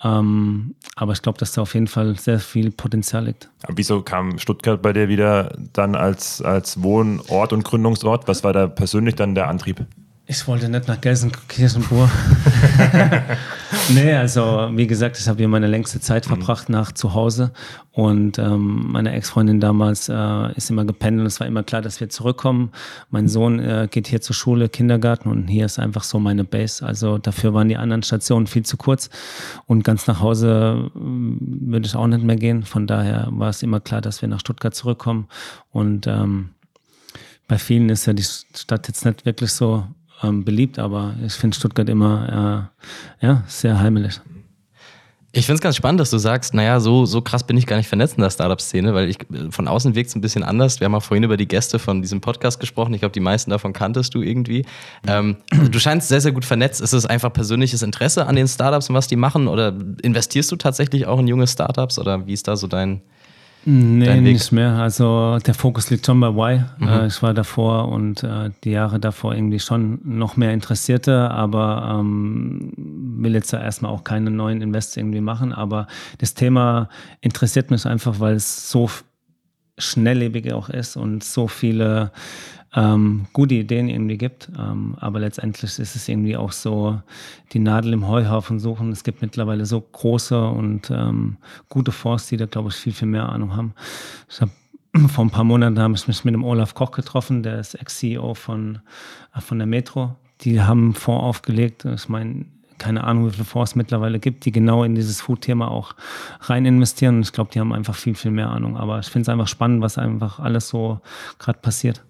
Ähm, 0.02 0.76
aber 0.96 1.12
ich 1.12 1.22
glaube, 1.22 1.40
dass 1.40 1.52
da 1.52 1.64
auf 1.64 1.74
jeden 1.74 1.88
Fall 1.88 2.18
sehr 2.18 2.40
viel 2.40 2.72
Potenzial 2.72 3.26
liegt. 3.26 3.50
Aber 3.64 3.78
wieso 3.78 4.02
kam 4.02 4.40
Stuttgart 4.40 4.82
bei 4.82 4.94
dir 4.94 5.10
wieder 5.10 5.58
dann 5.74 5.94
als, 5.94 6.42
als 6.42 6.82
Wohnort 6.82 7.52
und 7.52 7.66
Gründungsort? 7.66 8.30
Was 8.30 8.46
war 8.46 8.54
da 8.54 8.68
persönlich 8.68 9.16
dann 9.16 9.36
der 9.36 9.50
Antrieb? 9.50 9.86
Ich 10.30 10.46
wollte 10.46 10.68
nicht 10.68 10.90
nach 10.90 11.00
Gelsenkirchenburg. 11.00 12.10
nee, 13.94 14.14
also 14.14 14.70
wie 14.74 14.86
gesagt, 14.86 15.18
ich 15.18 15.26
habe 15.30 15.38
hier 15.38 15.48
meine 15.48 15.68
längste 15.68 16.02
Zeit 16.02 16.26
verbracht 16.26 16.68
nach 16.68 16.92
zu 16.92 17.14
Hause 17.14 17.54
und 17.94 18.38
ähm, 18.38 18.92
meine 18.92 19.14
Ex-Freundin 19.14 19.62
damals 19.62 20.10
äh, 20.10 20.52
ist 20.58 20.70
immer 20.70 20.84
gependelt. 20.84 21.28
Es 21.28 21.40
war 21.40 21.48
immer 21.48 21.64
klar, 21.64 21.82
dass 21.82 22.02
wir 22.02 22.10
zurückkommen. 22.10 22.74
Mein 23.10 23.30
Sohn 23.30 23.60
äh, 23.60 23.88
geht 23.90 24.08
hier 24.08 24.20
zur 24.20 24.36
Schule, 24.36 24.68
Kindergarten 24.68 25.30
und 25.30 25.48
hier 25.48 25.66
ist 25.66 25.80
einfach 25.80 26.04
so 26.04 26.20
meine 26.20 26.44
Base. 26.44 26.86
Also 26.86 27.18
dafür 27.18 27.54
waren 27.54 27.70
die 27.70 27.78
anderen 27.78 28.04
Stationen 28.04 28.48
viel 28.48 28.64
zu 28.64 28.76
kurz 28.76 29.10
und 29.66 29.86
ganz 29.86 30.08
nach 30.08 30.20
Hause 30.20 30.92
äh, 30.94 31.00
würde 31.00 31.88
ich 31.88 31.96
auch 31.96 32.08
nicht 32.08 32.24
mehr 32.24 32.36
gehen. 32.36 32.64
Von 32.64 32.86
daher 32.86 33.30
war 33.32 33.50
es 33.50 33.64
immer 33.64 33.80
klar, 33.80 34.02
dass 34.02 34.22
wir 34.22 34.28
nach 34.28 34.42
Stuttgart 34.42 34.76
zurückkommen 34.76 35.30
und 35.72 36.06
ähm, 36.06 36.50
bei 37.48 37.58
vielen 37.58 37.88
ist 37.88 38.06
ja 38.06 38.12
die 38.12 38.24
Stadt 38.26 38.90
jetzt 38.90 39.06
nicht 39.06 39.26
wirklich 39.26 39.54
so 39.54 39.86
ähm, 40.24 40.44
beliebt, 40.44 40.80
aber 40.80 41.16
ich 41.26 41.34
finde 41.34 41.56
Stuttgart 41.56 41.90
immer 41.90 42.70
äh, 43.22 43.26
ja, 43.26 43.44
sehr 43.48 43.80
heimelig. 43.80 44.22
Ich 45.34 45.46
finde 45.46 45.58
es 45.58 45.62
ganz 45.62 45.76
spannend, 45.76 46.00
dass 46.00 46.10
du 46.10 46.18
sagst, 46.18 46.56
naja, 46.56 46.80
so, 46.80 47.06
so 47.06 47.22
krass 47.22 47.44
bin 47.44 47.58
ich 47.58 47.68
gar 47.68 47.78
nicht 47.78 47.88
vernetzt 47.88 48.16
in 48.18 48.24
der 48.24 48.32
Startup-Szene, 48.32 48.96
weil 48.96 49.08
ich 49.08 49.20
von 49.52 49.68
außen 49.68 49.94
wirkt 49.94 50.10
es 50.10 50.16
ein 50.16 50.22
bisschen 50.22 50.42
anders. 50.42 50.80
Wir 50.80 50.86
haben 50.86 50.96
auch 50.96 51.04
vorhin 51.04 51.24
über 51.24 51.38
die 51.38 51.48
Gäste 51.48 51.78
von 51.78 52.02
diesem 52.02 52.22
Podcast 52.22 52.60
gesprochen. 52.60 52.94
Ich 52.96 53.02
glaube, 53.02 53.14
die 53.14 53.20
meisten 53.20 53.52
davon 53.52 53.72
kanntest 53.72 54.16
du 54.16 54.22
irgendwie. 54.24 54.66
Ähm, 55.06 55.38
du 55.72 55.80
scheinst 55.80 56.08
sehr, 56.08 56.22
sehr 56.22 56.32
gut 56.32 56.46
vernetzt. 56.46 56.82
Ist 56.82 56.94
es 56.94 57.06
einfach 57.06 57.32
persönliches 57.32 57.84
Interesse 57.84 58.26
an 58.26 58.36
den 58.36 58.48
Startups 58.48 58.90
und 58.90 58.96
was 58.96 59.08
die 59.08 59.16
machen? 59.16 59.48
Oder 59.48 59.76
investierst 60.02 60.52
du 60.52 60.56
tatsächlich 60.56 61.06
auch 61.06 61.20
in 61.20 61.28
junge 61.28 61.46
Startups? 61.46 62.00
Oder 62.00 62.26
wie 62.26 62.34
ist 62.34 62.48
da 62.48 62.56
so 62.56 62.66
dein. 62.66 63.02
Nee, 63.70 64.22
nicht 64.22 64.54
mehr. 64.54 64.76
Also 64.76 65.40
der 65.46 65.54
Fokus 65.54 65.90
liegt 65.90 66.06
schon 66.06 66.22
bei 66.22 66.30
Y. 66.30 66.64
Mhm. 66.78 66.88
Äh, 66.88 67.08
ich 67.08 67.22
war 67.22 67.34
davor 67.34 67.90
und 67.90 68.24
äh, 68.24 68.50
die 68.64 68.72
Jahre 68.72 68.98
davor 68.98 69.36
irgendwie 69.36 69.60
schon 69.60 70.00
noch 70.06 70.38
mehr 70.38 70.54
Interessierte, 70.54 71.30
aber 71.32 72.00
ähm, 72.00 72.72
will 72.78 73.34
jetzt 73.34 73.52
da 73.52 73.62
erstmal 73.62 73.92
auch 73.92 74.06
keine 74.06 74.32
neuen 74.32 74.62
Invests 74.62 74.96
irgendwie 74.96 75.20
machen. 75.20 75.52
Aber 75.52 75.88
das 76.20 76.34
Thema 76.34 76.88
interessiert 77.20 77.70
mich 77.70 77.86
einfach, 77.86 78.22
weil 78.22 78.36
es 78.36 78.72
so 78.72 78.90
schnelllebig 79.78 80.54
auch 80.54 80.70
ist 80.70 80.98
und 80.98 81.24
so 81.24 81.48
viele 81.48 82.12
ähm, 82.76 83.28
gute 83.34 83.56
Ideen 83.56 83.90
irgendwie 83.90 84.18
gibt. 84.18 84.50
Ähm, 84.58 84.96
aber 85.00 85.20
letztendlich 85.20 85.80
ist 85.80 85.96
es 85.96 86.08
irgendwie 86.08 86.38
auch 86.38 86.52
so, 86.52 87.02
die 87.54 87.60
Nadel 87.60 87.94
im 87.94 88.08
Heuhaufen 88.08 88.60
suchen. 88.60 88.92
Es 88.92 89.04
gibt 89.04 89.22
mittlerweile 89.22 89.66
so 89.66 89.82
große 89.82 90.48
und 90.48 90.92
ähm, 90.92 91.38
gute 91.70 91.92
Fonds, 91.92 92.28
die 92.28 92.38
da, 92.38 92.46
glaube 92.46 92.70
ich, 92.70 92.76
viel, 92.76 92.94
viel 92.94 93.08
mehr 93.08 93.30
Ahnung 93.30 93.56
haben. 93.56 93.74
Ich 94.30 94.42
habe 94.42 94.52
vor 95.08 95.26
ein 95.26 95.32
paar 95.32 95.44
Monaten 95.44 95.80
habe 95.80 95.96
ich 95.96 96.08
mich 96.08 96.26
mit 96.26 96.34
dem 96.34 96.44
Olaf 96.44 96.74
Koch 96.74 96.92
getroffen, 96.92 97.44
der 97.44 97.60
ist 97.60 97.76
Ex-CEO 97.76 98.34
von, 98.34 98.80
äh, 99.36 99.42
von 99.42 99.58
der 99.58 99.68
Metro. 99.68 100.16
Die 100.42 100.62
haben 100.62 100.84
einen 100.84 100.94
Fonds 100.94 101.24
aufgelegt. 101.24 101.86
Ich 101.86 102.10
meine, 102.10 102.46
keine 102.78 103.04
Ahnung, 103.04 103.28
wie 103.28 103.32
viele 103.32 103.46
Fonds 103.46 103.72
es 103.72 103.76
mittlerweile 103.76 104.20
gibt, 104.20 104.46
die 104.46 104.52
genau 104.52 104.84
in 104.84 104.96
dieses 104.96 105.22
Food-Thema 105.22 105.70
auch 105.70 105.96
rein 106.42 106.66
investieren. 106.66 107.18
Und 107.18 107.22
ich 107.22 107.34
glaube, 107.34 107.52
die 107.54 107.60
haben 107.60 107.74
einfach 107.74 107.96
viel, 107.96 108.16
viel 108.16 108.32
mehr 108.32 108.50
Ahnung. 108.50 108.78
Aber 108.78 109.00
ich 109.00 109.08
finde 109.08 109.24
es 109.24 109.30
einfach 109.30 109.48
spannend, 109.48 109.82
was 109.82 109.98
einfach 109.98 110.40
alles 110.40 110.70
so 110.70 111.00
gerade 111.40 111.60
passiert. 111.60 112.04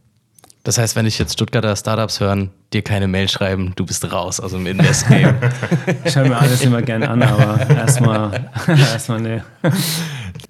Das 0.67 0.77
heißt, 0.77 0.97
wenn 0.97 1.05
ich 1.05 1.17
jetzt 1.17 1.31
Stuttgarter 1.31 1.73
Startups 1.77 2.19
hören, 2.19 2.49
dir 2.73 2.81
keine 2.81 3.07
Mail 3.07 3.29
schreiben, 3.29 3.71
du 3.77 3.85
bist 3.85 4.11
raus 4.11 4.41
aus 4.41 4.51
dem 4.51 4.67
Invest-Game. 4.67 5.35
Ich 6.03 6.15
höre 6.15 6.27
mir 6.27 6.37
alles 6.37 6.61
immer 6.61 6.81
gerne 6.81 7.09
an, 7.09 7.23
aber 7.23 7.69
erstmal, 7.69 8.49
erstmal 8.67 9.21
nee. 9.21 9.41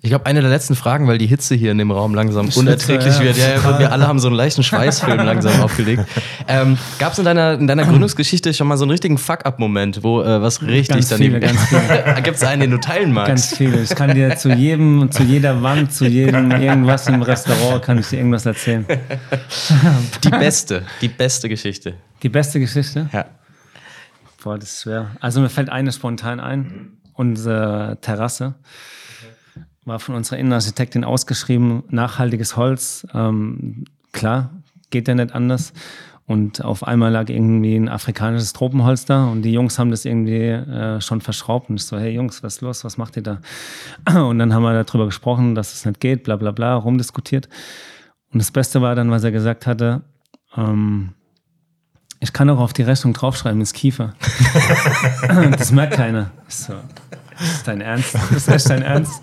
Ich 0.01 0.09
glaube, 0.09 0.27
eine 0.27 0.41
der 0.41 0.49
letzten 0.51 0.75
Fragen, 0.75 1.07
weil 1.07 1.17
die 1.17 1.25
Hitze 1.25 1.55
hier 1.55 1.71
in 1.71 1.79
dem 1.79 1.89
Raum 1.89 2.13
langsam 2.13 2.45
Schwitze, 2.45 2.59
unerträglich 2.59 3.15
ja. 3.15 3.23
wird. 3.23 3.37
Ja, 3.37 3.55
ja, 3.55 3.79
wir 3.79 3.91
alle 3.91 4.07
haben 4.07 4.19
so 4.19 4.27
einen 4.27 4.37
leichten 4.37 4.61
Schweißfilm 4.61 5.17
langsam 5.17 5.59
aufgelegt. 5.59 6.03
Ähm, 6.47 6.77
Gab 6.99 7.13
es 7.13 7.19
in 7.19 7.25
deiner, 7.25 7.53
in 7.53 7.65
deiner 7.65 7.83
Gründungsgeschichte 7.83 8.53
schon 8.53 8.67
mal 8.67 8.77
so 8.77 8.85
einen 8.85 8.91
richtigen 8.91 9.17
Fuck-up-Moment, 9.17 10.03
wo 10.03 10.21
äh, 10.21 10.41
was 10.41 10.61
richtig 10.61 10.95
Ganz 10.95 11.09
daneben 11.09 11.41
viele, 11.41 11.47
ganz 11.47 11.61
viele. 11.67 12.21
Gibt 12.21 12.37
es 12.37 12.43
einen, 12.43 12.61
den 12.61 12.71
du 12.71 12.79
teilen 12.79 13.11
magst? 13.11 13.27
Ganz 13.27 13.57
viele. 13.57 13.81
Ich 13.81 13.89
kann 13.89 14.13
dir 14.13 14.37
zu 14.37 14.49
jedem, 14.49 15.11
zu 15.11 15.23
jeder 15.23 15.63
Wand, 15.63 15.91
zu 15.91 16.05
jedem 16.05 16.51
irgendwas 16.51 17.07
im 17.07 17.23
Restaurant, 17.23 17.81
kann 17.83 17.97
ich 17.97 18.07
dir 18.07 18.17
irgendwas 18.17 18.45
erzählen. 18.45 18.85
Die 20.23 20.29
beste, 20.29 20.83
die 21.01 21.07
beste 21.07 21.49
Geschichte. 21.49 21.95
Die 22.21 22.29
beste 22.29 22.59
Geschichte? 22.59 23.09
Ja. 23.11 23.25
Boah, 24.43 24.57
das 24.57 24.71
ist 24.71 24.81
schwer. 24.83 25.11
Also 25.19 25.41
mir 25.41 25.49
fällt 25.49 25.69
eine 25.69 25.91
spontan 25.91 26.39
ein. 26.39 26.93
Unsere 27.13 27.97
Terrasse 28.01 28.55
war 29.87 29.99
von 29.99 30.15
unserer 30.15 30.37
Innenarchitektin 30.37 31.03
ausgeschrieben, 31.03 31.83
nachhaltiges 31.89 32.57
Holz. 32.57 33.07
Ähm, 33.13 33.85
klar, 34.11 34.51
geht 34.89 35.07
ja 35.07 35.15
nicht 35.15 35.33
anders. 35.33 35.73
Und 36.25 36.61
auf 36.61 36.85
einmal 36.85 37.09
lag 37.13 37.29
irgendwie 37.29 37.77
ein 37.77 37.87
afrikanisches 37.87 38.51
Tropenholz 38.51 39.05
da 39.05 39.27
und 39.27 39.43
die 39.43 39.53
Jungs 39.53 39.79
haben 39.79 39.91
das 39.91 40.03
irgendwie 40.03 40.49
äh, 40.49 40.99
schon 40.99 41.21
verschraubt. 41.21 41.69
Und 41.69 41.77
ich 41.77 41.85
so, 41.85 41.97
hey 41.97 42.11
Jungs, 42.11 42.43
was 42.43 42.55
ist 42.55 42.61
los? 42.61 42.83
Was 42.83 42.97
macht 42.97 43.15
ihr 43.15 43.23
da? 43.23 43.39
Und 44.13 44.37
dann 44.37 44.53
haben 44.53 44.63
wir 44.63 44.83
darüber 44.83 45.05
gesprochen, 45.05 45.55
dass 45.55 45.73
es 45.73 45.85
nicht 45.85 46.01
geht, 46.01 46.23
bla 46.23 46.35
bla 46.35 46.51
bla, 46.51 46.75
rumdiskutiert. 46.75 47.47
Und 48.33 48.39
das 48.39 48.51
Beste 48.51 48.81
war 48.81 48.93
dann, 48.93 49.09
was 49.09 49.23
er 49.23 49.31
gesagt 49.31 49.65
hatte, 49.65 50.01
ähm, 50.57 51.13
ich 52.19 52.33
kann 52.33 52.49
auch 52.49 52.59
auf 52.59 52.73
die 52.73 52.81
Rechnung 52.81 53.13
draufschreiben, 53.13 53.61
ins 53.61 53.71
Kiefer. 53.71 54.13
das 55.57 55.71
merkt 55.71 55.93
keiner. 55.93 56.31
Ich 56.49 56.67
so, 57.39 57.45
ist 57.45 57.67
dein 57.67 57.81
Ernst? 57.81 58.15
Das 58.15 58.31
ist 58.31 58.47
echt 58.47 58.69
dein 58.69 58.81
Ernst? 58.81 59.21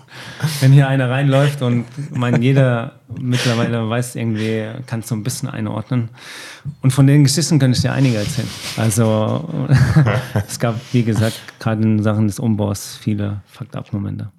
Wenn 0.59 0.71
hier 0.71 0.87
einer 0.87 1.09
reinläuft 1.09 1.61
und 1.61 1.85
ich 1.97 2.17
meine, 2.17 2.39
jeder 2.39 2.99
mittlerweile 3.19 3.89
weiß 3.89 4.15
irgendwie, 4.15 4.65
kann 4.87 5.01
es 5.01 5.07
so 5.07 5.15
ein 5.15 5.23
bisschen 5.23 5.49
einordnen. 5.49 6.09
Und 6.81 6.91
von 6.91 7.07
den 7.07 7.23
Geschichten 7.23 7.59
kann 7.59 7.71
ich 7.71 7.81
dir 7.81 7.93
einige 7.93 8.17
erzählen. 8.17 8.47
Also 8.77 9.67
es 10.47 10.59
gab, 10.59 10.79
wie 10.93 11.03
gesagt, 11.03 11.39
gerade 11.59 11.83
in 11.83 12.01
Sachen 12.03 12.27
des 12.27 12.39
Umbaus 12.39 12.97
viele 13.01 13.41
Fucked-up-Momente. 13.47 14.31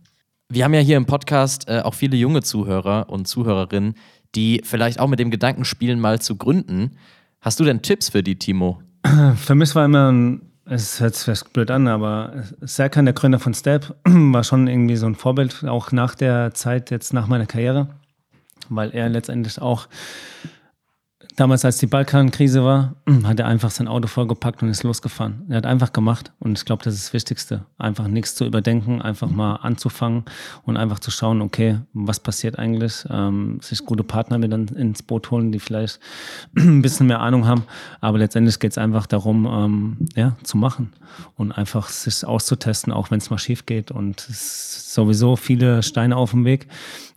Wir 0.49 0.65
haben 0.65 0.75
ja 0.75 0.81
hier 0.81 0.97
im 0.97 1.07
Podcast 1.07 1.69
äh, 1.69 1.81
auch 1.81 1.95
viele 1.95 2.17
junge 2.17 2.43
Zuhörer 2.43 3.09
und 3.09 3.27
Zuhörerinnen, 3.27 3.95
die 4.35 4.61
vielleicht 4.65 5.01
auch 5.01 5.09
mit 5.09 5.19
dem 5.19 5.31
Gedanken 5.31 5.65
spielen, 5.65 5.99
mal 5.99 6.21
zu 6.21 6.37
gründen. 6.37 6.93
Hast 7.41 7.59
du 7.61 7.65
denn 7.65 7.83
Tipps 7.83 8.09
für 8.09 8.23
die, 8.23 8.39
Timo? 8.39 8.81
Für 9.37 9.55
mich 9.55 9.75
war 9.75 9.85
immer 9.85 10.11
ein, 10.11 10.43
es 10.69 11.01
hört 11.01 11.15
sich 11.15 11.25
vielleicht 11.25 11.53
blöd 11.53 11.71
an, 11.71 11.87
aber 11.89 12.45
Serkan, 12.61 13.05
der 13.05 13.15
Gründer 13.15 13.39
von 13.39 13.55
Step, 13.55 13.95
war 14.05 14.45
schon 14.45 14.67
irgendwie 14.67 14.97
so 14.97 15.07
ein 15.07 15.15
Vorbild, 15.15 15.65
auch 15.65 15.93
nach 15.93 16.15
der 16.15 16.55
Zeit, 16.55 16.91
jetzt 16.91 17.13
nach 17.13 17.29
meiner 17.29 17.47
Karriere, 17.47 17.89
weil 18.69 18.91
er 18.91 19.09
letztendlich 19.09 19.61
auch 19.61 19.89
damals, 21.37 21.65
als 21.65 21.79
die 21.79 21.87
Balkankrise 21.87 22.65
war, 22.65 22.97
hat 23.25 23.39
er 23.39 23.47
einfach 23.47 23.71
sein 23.71 23.89
Auto 23.89 24.09
vollgepackt 24.09 24.63
und 24.63 24.71
ist 24.71 24.83
losgefahren. 24.83 25.45
Er 25.49 25.59
hat 25.59 25.67
einfach 25.67 25.93
gemacht 25.93 26.33
und 26.41 26.59
ich 26.59 26.65
glaube, 26.65 26.83
das 26.83 26.95
ist 26.95 27.07
das 27.07 27.13
Wichtigste. 27.13 27.67
Einfach 27.79 28.09
nichts 28.09 28.35
zu 28.35 28.45
überdenken, 28.47 29.03
einfach 29.03 29.29
mal 29.29 29.57
anzufangen 29.57 30.25
und 30.65 30.77
einfach 30.77 30.99
zu 30.99 31.11
schauen, 31.11 31.43
okay, 31.43 31.79
was 31.93 32.21
passiert 32.21 32.59
eigentlich? 32.59 33.05
Ähm, 33.11 33.61
sich 33.63 33.85
gute 33.85 34.03
Partner 34.03 34.39
mit 34.39 34.51
dann 34.51 34.69
ins 34.69 35.03
Boot 35.03 35.31
holen, 35.31 35.53
die 35.53 35.61
vielleicht 35.61 36.01
ein 36.57 36.83
bisschen 36.83 37.07
mehr 37.07 37.21
Ahnung 37.21 37.47
haben. 37.47 37.65
Aber 38.01 38.19
letztendlich 38.19 38.59
geht 38.59 38.73
es 38.73 38.79
einfach 38.79 39.07
darum, 39.07 39.47
ähm, 39.47 39.97
ja, 40.17 40.37
zu 40.43 40.57
machen 40.57 40.93
und 41.37 41.53
einfach 41.53 41.89
sich 41.91 42.27
auszutesten, 42.27 42.93
auch 42.93 43.11
wenn 43.11 43.19
es 43.19 43.31
mal 43.31 43.39
schief 43.39 43.67
geht. 43.67 43.91
Und 43.91 44.21
es 44.21 44.29
ist 44.31 44.95
sowieso 44.95 45.37
viele 45.37 45.83
Steine 45.83 46.17
auf 46.17 46.31
dem 46.31 46.45
Weg 46.45 46.67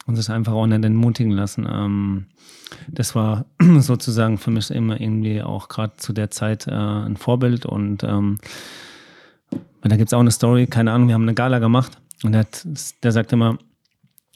und 0.09 0.15
sich 0.15 0.31
einfach 0.31 0.53
auch 0.53 0.65
nicht 0.65 0.83
entmutigen 0.83 1.31
lassen. 1.31 1.67
Ähm, 1.71 2.25
das 2.87 3.13
war 3.13 3.45
sozusagen 3.77 4.39
für 4.39 4.49
mich 4.49 4.71
immer 4.71 4.99
irgendwie 4.99 5.43
auch 5.43 5.67
gerade 5.67 5.97
zu 5.97 6.13
der 6.13 6.31
Zeit 6.31 6.65
äh, 6.65 6.71
ein 6.71 7.15
Vorbild 7.15 7.67
und 7.67 8.03
ähm, 8.03 8.39
da 9.83 9.95
gibt 9.95 10.09
es 10.09 10.13
auch 10.13 10.19
eine 10.19 10.31
Story, 10.31 10.65
keine 10.65 10.91
Ahnung, 10.91 11.09
wir 11.09 11.13
haben 11.13 11.21
eine 11.21 11.35
Gala 11.35 11.59
gemacht 11.59 11.99
und 12.23 12.31
der, 12.31 12.47
der 13.03 13.11
sagt 13.11 13.31
immer, 13.33 13.59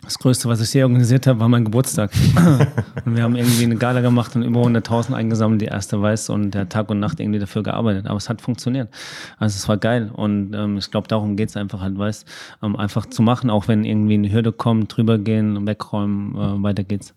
das 0.04 0.20
Größte, 0.20 0.50
was 0.50 0.60
ich 0.62 0.74
je 0.74 0.84
organisiert 0.84 1.28
habe, 1.28 1.40
war 1.40 1.50
mein 1.50 1.64
Geburtstag. 1.64 2.12
und 3.06 3.16
wir 3.16 3.24
haben 3.24 3.36
irgendwie 3.36 3.64
eine 3.64 3.76
Gala 3.76 4.02
gemacht 4.02 4.36
und 4.36 4.44
über 4.44 4.62
100.000 4.62 5.14
eingesammelt, 5.14 5.62
die 5.62 5.66
erste 5.66 6.02
weiß 6.02 6.30
und 6.30 6.52
der 6.52 6.70
Tag 6.70 6.90
und 6.90 7.00
Nacht 7.00 7.20
irgendwie 7.20 7.40
dafür 7.40 7.64
gearbeitet. 7.64 8.08
Aber 8.08 8.18
es 8.18 8.30
hat 8.30 8.42
funktioniert. 8.42 8.90
Also 9.38 9.56
es 9.56 9.68
war 9.68 9.78
geil 9.78 10.12
und 10.14 10.54
ähm, 10.54 10.78
ich 10.78 10.92
glaube, 10.92 11.08
darum 11.08 11.36
geht 11.36 11.50
es 11.50 11.58
einfach 11.58 11.82
halt, 11.82 11.98
weiß, 11.98 12.26
ähm, 12.62 12.76
einfach 12.76 13.06
zu 13.06 13.22
machen, 13.22 13.50
auch 13.50 13.68
wenn 13.68 13.86
irgendwie 13.86 14.16
eine 14.16 14.32
Hürde 14.32 14.52
kommt, 14.52 14.96
drüber 14.96 15.18
gehen, 15.18 15.66
wegräumen, 15.66 16.36
äh, 16.36 16.64
weiter 16.64 16.84
geht's. 16.84 17.14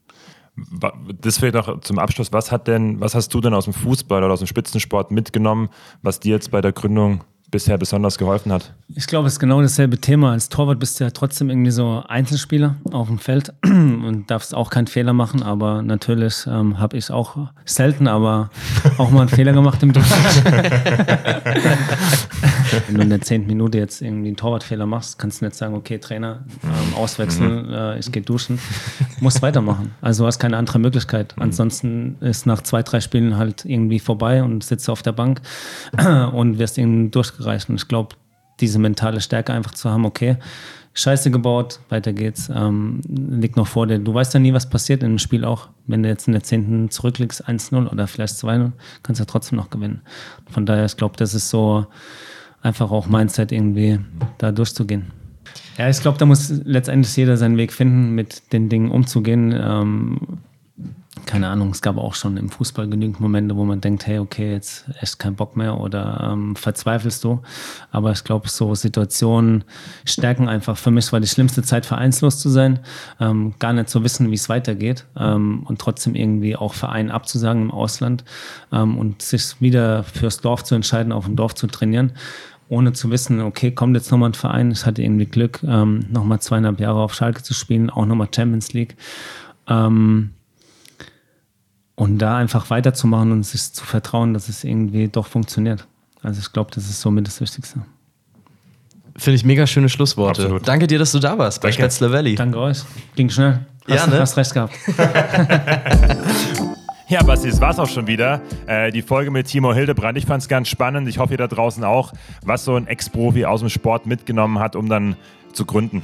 Das 1.21 1.39
fehlt 1.39 1.55
noch 1.55 1.81
zum 1.81 1.99
Abschluss. 1.99 2.33
Was 2.33 2.51
hat 2.51 2.67
denn, 2.67 2.99
was 3.01 3.15
hast 3.15 3.35
du 3.35 3.41
denn 3.41 3.53
aus 3.53 3.65
dem 3.65 3.75
Fußball 3.75 4.25
oder 4.25 4.33
aus 4.33 4.41
dem 4.41 4.47
Spitzensport 4.47 5.11
mitgenommen, 5.11 5.69
was 6.03 6.21
dir 6.21 6.33
jetzt 6.33 6.51
bei 6.51 6.63
der 6.63 6.73
Gründung 6.73 7.25
bisher 7.51 7.79
besonders 7.79 8.19
geholfen 8.19 8.53
hat? 8.53 8.73
Ich 8.95 9.07
glaube, 9.07 9.27
es 9.27 9.35
ist 9.35 9.41
genau 9.41 9.61
dasselbe 9.63 9.99
Thema. 9.99 10.33
Als 10.33 10.49
Torwart 10.49 10.79
bist 10.79 11.01
du 11.01 11.05
ja 11.05 11.11
trotzdem 11.11 11.51
irgendwie 11.51 11.71
so 11.71 12.03
Einzelspieler 12.07 12.77
auf 12.93 13.09
dem 13.09 13.19
Feld 13.19 13.53
und 13.65 14.25
darfst 14.29 14.55
auch 14.55 14.71
keinen 14.71 14.87
Fehler 14.87 15.13
machen. 15.13 15.43
Aber 15.43 15.83
natürlich 15.83 16.47
ähm, 16.47 16.79
habe 16.79 16.97
ich 16.97 17.11
auch 17.11 17.37
selten, 17.65 18.09
aber 18.09 18.51
auch 18.99 19.11
mal 19.11 19.23
einen 19.23 19.29
Fehler 19.29 19.53
gemacht 19.53 19.83
im 19.83 19.93
Duschen. 19.93 20.17
Wenn 22.87 22.97
du 22.97 23.03
in 23.03 23.11
der 23.11 23.21
zehnten 23.21 23.47
Minute 23.47 23.79
jetzt 23.79 24.03
irgendwie 24.03 24.29
einen 24.29 24.37
Torwartfehler 24.37 24.87
machst, 24.87 25.19
kannst 25.19 25.41
du 25.41 25.45
nicht 25.45 25.57
sagen, 25.57 25.75
okay, 25.75 25.99
Trainer, 25.99 26.45
ähm, 26.65 26.95
auswechseln, 26.95 27.73
äh, 27.73 27.99
ich 27.99 28.11
gehe 28.11 28.23
duschen. 28.23 28.59
Musst 29.21 29.43
weitermachen. 29.43 29.95
Also 30.01 30.25
du 30.25 30.27
hast 30.27 30.39
keine 30.39 30.57
andere 30.57 30.79
Möglichkeit. 30.79 31.35
Ansonsten 31.39 32.17
ist 32.21 32.47
nach 32.47 32.63
zwei, 32.63 32.83
drei 32.83 33.01
Spielen 33.01 33.37
halt 33.37 33.65
irgendwie 33.65 33.99
vorbei 33.99 34.43
und 34.43 34.65
sitzt 34.65 34.91
auf 34.91 35.03
der 35.03 35.13
Bank 35.13 35.41
und 36.33 36.59
wirst 36.59 36.79
irgendwie 36.79 37.11
durchgereicht. 37.37 37.69
Und 37.69 37.77
ich 37.77 37.89
glaube, 37.89 38.17
diese 38.61 38.79
mentale 38.79 39.21
Stärke 39.21 39.53
einfach 39.53 39.73
zu 39.73 39.91
haben, 39.91 40.05
okay, 40.05 40.37
Scheiße 40.95 41.31
gebaut, 41.31 41.81
weiter 41.91 42.15
geht's, 42.15 42.49
ähm, 42.49 43.03
liegt 43.07 43.57
noch 43.57 43.67
vor 43.67 43.87
dir. 43.87 43.99
Du 43.99 44.15
weißt 44.15 44.33
ja 44.33 44.41
nie, 44.41 44.55
was 44.55 44.71
passiert 44.71 45.03
in 45.03 45.11
einem 45.11 45.19
Spiel 45.19 45.45
auch. 45.45 45.69
Wenn 45.87 46.03
du 46.03 46.09
jetzt 46.09 46.27
in 46.27 46.33
der 46.33 46.43
10. 46.43 46.91
zurückliegst, 46.91 47.47
1-0 47.47 47.87
oder 47.91 48.07
vielleicht 48.07 48.37
2-0, 48.37 48.73
kannst 49.03 49.21
du 49.21 49.23
ja 49.23 49.27
trotzdem 49.27 49.59
noch 49.59 49.69
gewinnen. 49.69 50.01
Von 50.51 50.65
daher, 50.65 50.87
ich 50.87 50.97
glaube, 50.97 51.17
das 51.19 51.35
ist 51.35 51.51
so 51.51 51.87
einfach 52.63 52.91
auch 52.91 53.09
Mindset 53.09 53.53
irgendwie 53.53 54.01
da 54.39 54.53
durchzugehen. 54.53 55.13
Ja, 55.77 55.91
ich 55.91 56.01
glaube, 56.01 56.17
da 56.17 56.25
muss 56.25 56.49
letztendlich 56.65 57.15
jeder 57.15 57.37
seinen 57.37 57.59
Weg 57.59 57.75
finden, 57.75 58.15
mit 58.15 58.55
den 58.55 58.71
Dingen 58.71 58.91
umzugehen. 58.91 59.53
Ähm, 59.55 60.19
keine 61.27 61.49
Ahnung, 61.49 61.71
es 61.71 61.83
gab 61.83 61.99
auch 61.99 62.15
schon 62.15 62.37
im 62.37 62.49
Fußball 62.49 62.89
genügend 62.89 63.21
Momente, 63.21 63.57
wo 63.57 63.65
man 63.65 63.81
denkt, 63.81 64.07
hey, 64.07 64.19
okay, 64.19 64.53
jetzt 64.53 64.87
echt 65.01 65.19
kein 65.19 65.35
Bock 65.35 65.57
mehr 65.57 65.79
oder 65.79 66.31
ähm, 66.33 66.57
verzweifelst 66.57 67.23
du. 67.25 67.43
Aber 67.91 68.13
ich 68.13 68.25
glaube, 68.25 68.49
so 68.49 68.75
Situationen 68.75 69.65
stärken 70.05 70.49
einfach. 70.49 70.77
Für 70.79 70.91
mich 70.91 71.13
war 71.13 71.21
die 71.21 71.27
schlimmste 71.27 71.63
Zeit, 71.63 71.85
vereinslos 71.85 72.39
zu 72.39 72.49
sein, 72.49 72.79
ähm, 73.21 73.55
gar 73.59 73.73
nicht 73.73 73.91
zu 73.91 74.03
wissen, 74.05 74.31
wie 74.31 74.37
es 74.37 74.49
weitergeht 74.49 75.05
ähm, 75.19 75.65
und 75.65 75.81
trotzdem 75.81 76.15
irgendwie 76.15 76.57
auch 76.57 76.73
Verein 76.73 77.11
abzusagen 77.11 77.63
im 77.63 77.71
Ausland 77.71 78.25
ähm, 78.73 78.97
und 78.97 79.21
sich 79.21 79.61
wieder 79.61 80.05
fürs 80.05 80.41
Dorf 80.41 80.65
zu 80.65 80.75
entscheiden, 80.75 81.13
auf 81.13 81.27
dem 81.27 81.37
Dorf 81.37 81.55
zu 81.55 81.67
trainieren 81.67 82.13
ohne 82.69 82.93
zu 82.93 83.11
wissen, 83.11 83.41
okay, 83.41 83.71
kommt 83.71 83.95
jetzt 83.95 84.11
nochmal 84.11 84.31
ein 84.31 84.35
Verein. 84.35 84.73
Ich 84.73 84.87
hatte 84.87 85.01
irgendwie 85.01 85.27
Glück, 85.27 85.63
ähm, 85.63 86.01
nochmal 86.11 86.41
zweieinhalb 86.41 86.81
Jahre 86.81 87.01
auf 87.01 87.15
Schalke 87.15 87.43
zu 87.43 87.55
spielen, 87.55 87.91
auch 87.91 88.07
nochmal 88.07 88.29
Champions 88.35 88.73
League. 88.73 88.97
Ähm, 89.69 90.31
und 91.97 92.19
da 92.19 92.37
einfach 92.37 92.71
weiterzumachen 92.71 93.33
und 93.33 93.43
sich 93.43 93.73
zu 93.73 93.85
vertrauen, 93.85 94.33
dass 94.35 94.49
es 94.49 94.63
irgendwie 94.63 95.09
doch 95.09 95.27
funktioniert. 95.27 95.87
Also 96.23 96.41
ich 96.41 96.53
glaube, 96.53 96.71
das 96.75 96.85
ist 96.89 97.01
somit 97.01 97.27
das 97.27 97.41
Wichtigste. 97.41 97.81
Finde 99.17 99.37
ich 99.37 99.45
mega 99.45 99.67
schöne 99.67 99.89
Schlussworte. 99.89 100.43
Absolut. 100.43 100.69
Danke 100.69 100.87
dir, 100.87 100.99
dass 100.99 101.13
du 101.13 101.19
da 101.19 101.39
warst 101.39 101.63
bei. 101.63 101.73
Spätzle 101.73 102.13
Valley. 102.13 102.35
Danke 102.35 102.59
euch. 102.59 102.83
Ging 103.17 103.31
schnell. 103.31 103.61
Ja, 103.87 103.97
Hast, 104.01 104.09
ne? 104.09 104.21
hast 104.21 104.37
recht 104.37 104.53
gehabt. 104.53 104.75
Ja, 107.09 107.23
Basti, 107.23 107.49
das 107.49 107.61
war's 107.61 107.79
auch 107.79 107.89
schon 107.89 108.09
wieder. 108.09 108.41
Äh, 108.67 108.91
die 108.91 109.01
Folge 109.03 109.31
mit 109.31 109.47
Timo 109.47 109.73
Hildebrand. 109.73 110.19
Ich 110.19 110.27
fand's 110.27 110.49
ganz 110.49 110.67
spannend. 110.67 111.07
Ich 111.07 111.19
hoffe, 111.19 111.35
ihr 111.35 111.39
da 111.39 111.47
draußen 111.47 111.85
auch, 111.85 112.13
was 112.43 112.65
so 112.65 112.75
ein 112.75 112.89
Ex-Profi 112.89 113.45
aus 113.45 113.61
dem 113.61 113.69
Sport 113.69 114.07
mitgenommen 114.07 114.59
hat, 114.59 114.75
um 114.75 114.89
dann 114.89 115.15
zu 115.53 115.65
gründen. 115.65 116.03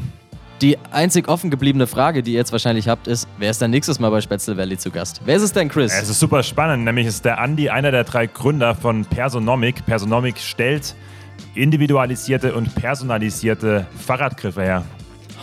Die 0.62 0.78
einzig 0.92 1.26
offen 1.26 1.50
gebliebene 1.50 1.88
Frage, 1.88 2.22
die 2.22 2.34
ihr 2.34 2.38
jetzt 2.38 2.52
wahrscheinlich 2.52 2.86
habt, 2.86 3.08
ist, 3.08 3.26
wer 3.36 3.50
ist 3.50 3.60
dann 3.60 3.72
nächstes 3.72 3.98
Mal 3.98 4.10
bei 4.10 4.20
Spätzle 4.20 4.56
Valley 4.56 4.78
zu 4.78 4.92
Gast? 4.92 5.20
Wer 5.24 5.34
ist 5.34 5.42
es 5.42 5.52
denn, 5.52 5.68
Chris? 5.68 5.92
Es 5.92 6.08
ist 6.08 6.20
super 6.20 6.44
spannend, 6.44 6.84
nämlich 6.84 7.08
ist 7.08 7.24
der 7.24 7.40
Andi 7.40 7.68
einer 7.68 7.90
der 7.90 8.04
drei 8.04 8.28
Gründer 8.28 8.76
von 8.76 9.04
Personomic. 9.04 9.84
Personomic 9.86 10.38
stellt 10.38 10.94
individualisierte 11.56 12.54
und 12.54 12.72
personalisierte 12.76 13.88
Fahrradgriffe 14.06 14.62
her. 14.62 14.84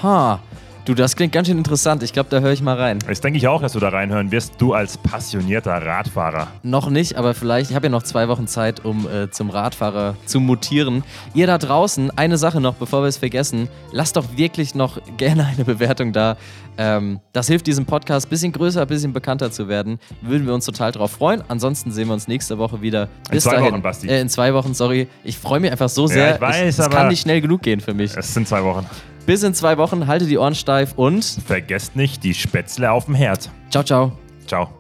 Ha, 0.02 0.40
du, 0.86 0.94
das 0.94 1.16
klingt 1.16 1.34
ganz 1.34 1.48
schön 1.48 1.58
interessant. 1.58 2.04
Ich 2.04 2.14
glaube, 2.14 2.30
da 2.30 2.40
höre 2.40 2.52
ich 2.52 2.62
mal 2.62 2.76
rein. 2.78 3.00
Das 3.08 3.22
denke 3.22 3.38
ich 3.38 3.48
auch, 3.48 3.62
dass 3.62 3.74
du 3.74 3.80
da 3.80 3.90
reinhören 3.90 4.32
wirst, 4.32 4.54
du 4.58 4.74
als 4.74 4.98
passionierter 4.98 5.74
Radfahrer. 5.86 6.48
Noch 6.64 6.90
nicht, 6.90 7.16
aber 7.16 7.34
vielleicht, 7.34 7.70
ich 7.70 7.76
habe 7.76 7.88
ja 7.88 7.92
noch 7.92 8.04
zwei 8.04 8.28
Wochen 8.28 8.48
Zeit, 8.48 8.84
um 8.86 9.08
äh, 9.08 9.30
zum 9.32 9.50
Radfahrer 9.50 10.16
zu 10.26 10.40
mutieren. 10.40 11.04
Ihr 11.34 11.48
da 11.48 11.58
draußen, 11.58 12.12
eine 12.18 12.38
Sache 12.38 12.60
noch, 12.62 12.76
bevor 12.76 13.02
wir 13.04 13.08
es 13.08 13.18
vergessen, 13.18 13.68
lasst 13.92 14.16
doch 14.16 14.26
wirklich 14.36 14.76
noch 14.76 15.00
gerne 15.18 15.46
eine 15.46 15.66
Bewertung 15.66 16.14
da. 16.14 16.38
Ähm, 16.78 17.20
das 17.34 17.48
hilft 17.48 17.68
diesem 17.68 17.86
Podcast 17.86 18.28
ein 18.28 18.30
bisschen 18.30 18.52
größer, 18.54 18.82
ein 18.82 18.88
bisschen 18.88 19.12
bekannter 19.14 19.52
zu 19.52 19.68
werden. 19.68 20.00
Würden 20.22 20.48
wir 20.48 20.54
uns 20.54 20.66
total 20.66 20.92
drauf 20.94 21.12
freuen. 21.12 21.44
Ansonsten 21.50 21.92
sehen 21.92 22.08
wir 22.08 22.14
uns 22.14 22.28
nächste 22.30 22.58
Woche 22.58 22.82
wieder. 22.82 23.10
Bis 23.30 23.44
zwei 23.44 23.56
dahin. 23.56 23.74
Wochen, 23.74 23.82
Basti. 23.82 24.08
Äh, 24.08 24.22
in 24.22 24.30
zwei 24.30 24.54
Wochen, 24.54 24.74
sorry. 24.74 25.08
Ich 25.24 25.38
freue 25.38 25.60
mich 25.60 25.72
einfach 25.72 25.90
so 25.90 26.08
sehr. 26.08 26.36
ich 26.36 26.42
weiß, 26.42 26.66
es 26.68 26.80
aber- 26.80 26.96
kann 26.96 27.08
nicht 27.10 27.22
schnell 27.22 27.42
genug 27.42 27.62
gehen 27.62 27.82
für 27.82 27.94
mich. 27.94 28.16
Es 28.16 28.34
sind 28.34 28.48
zwei 28.48 28.64
Wochen. 28.64 28.86
Bis 29.30 29.44
in 29.44 29.54
zwei 29.54 29.78
Wochen, 29.78 30.08
halte 30.08 30.26
die 30.26 30.40
Ohren 30.40 30.56
steif 30.56 30.94
und 30.96 31.24
Vergesst 31.24 31.96
nicht 31.96 32.24
die 32.24 32.34
Spätzle 32.34 32.90
auf 32.90 33.06
dem 33.06 33.14
Herd. 33.14 33.52
ciao, 33.70 33.84
ciao. 33.84 34.12
Ciao. 34.48 34.79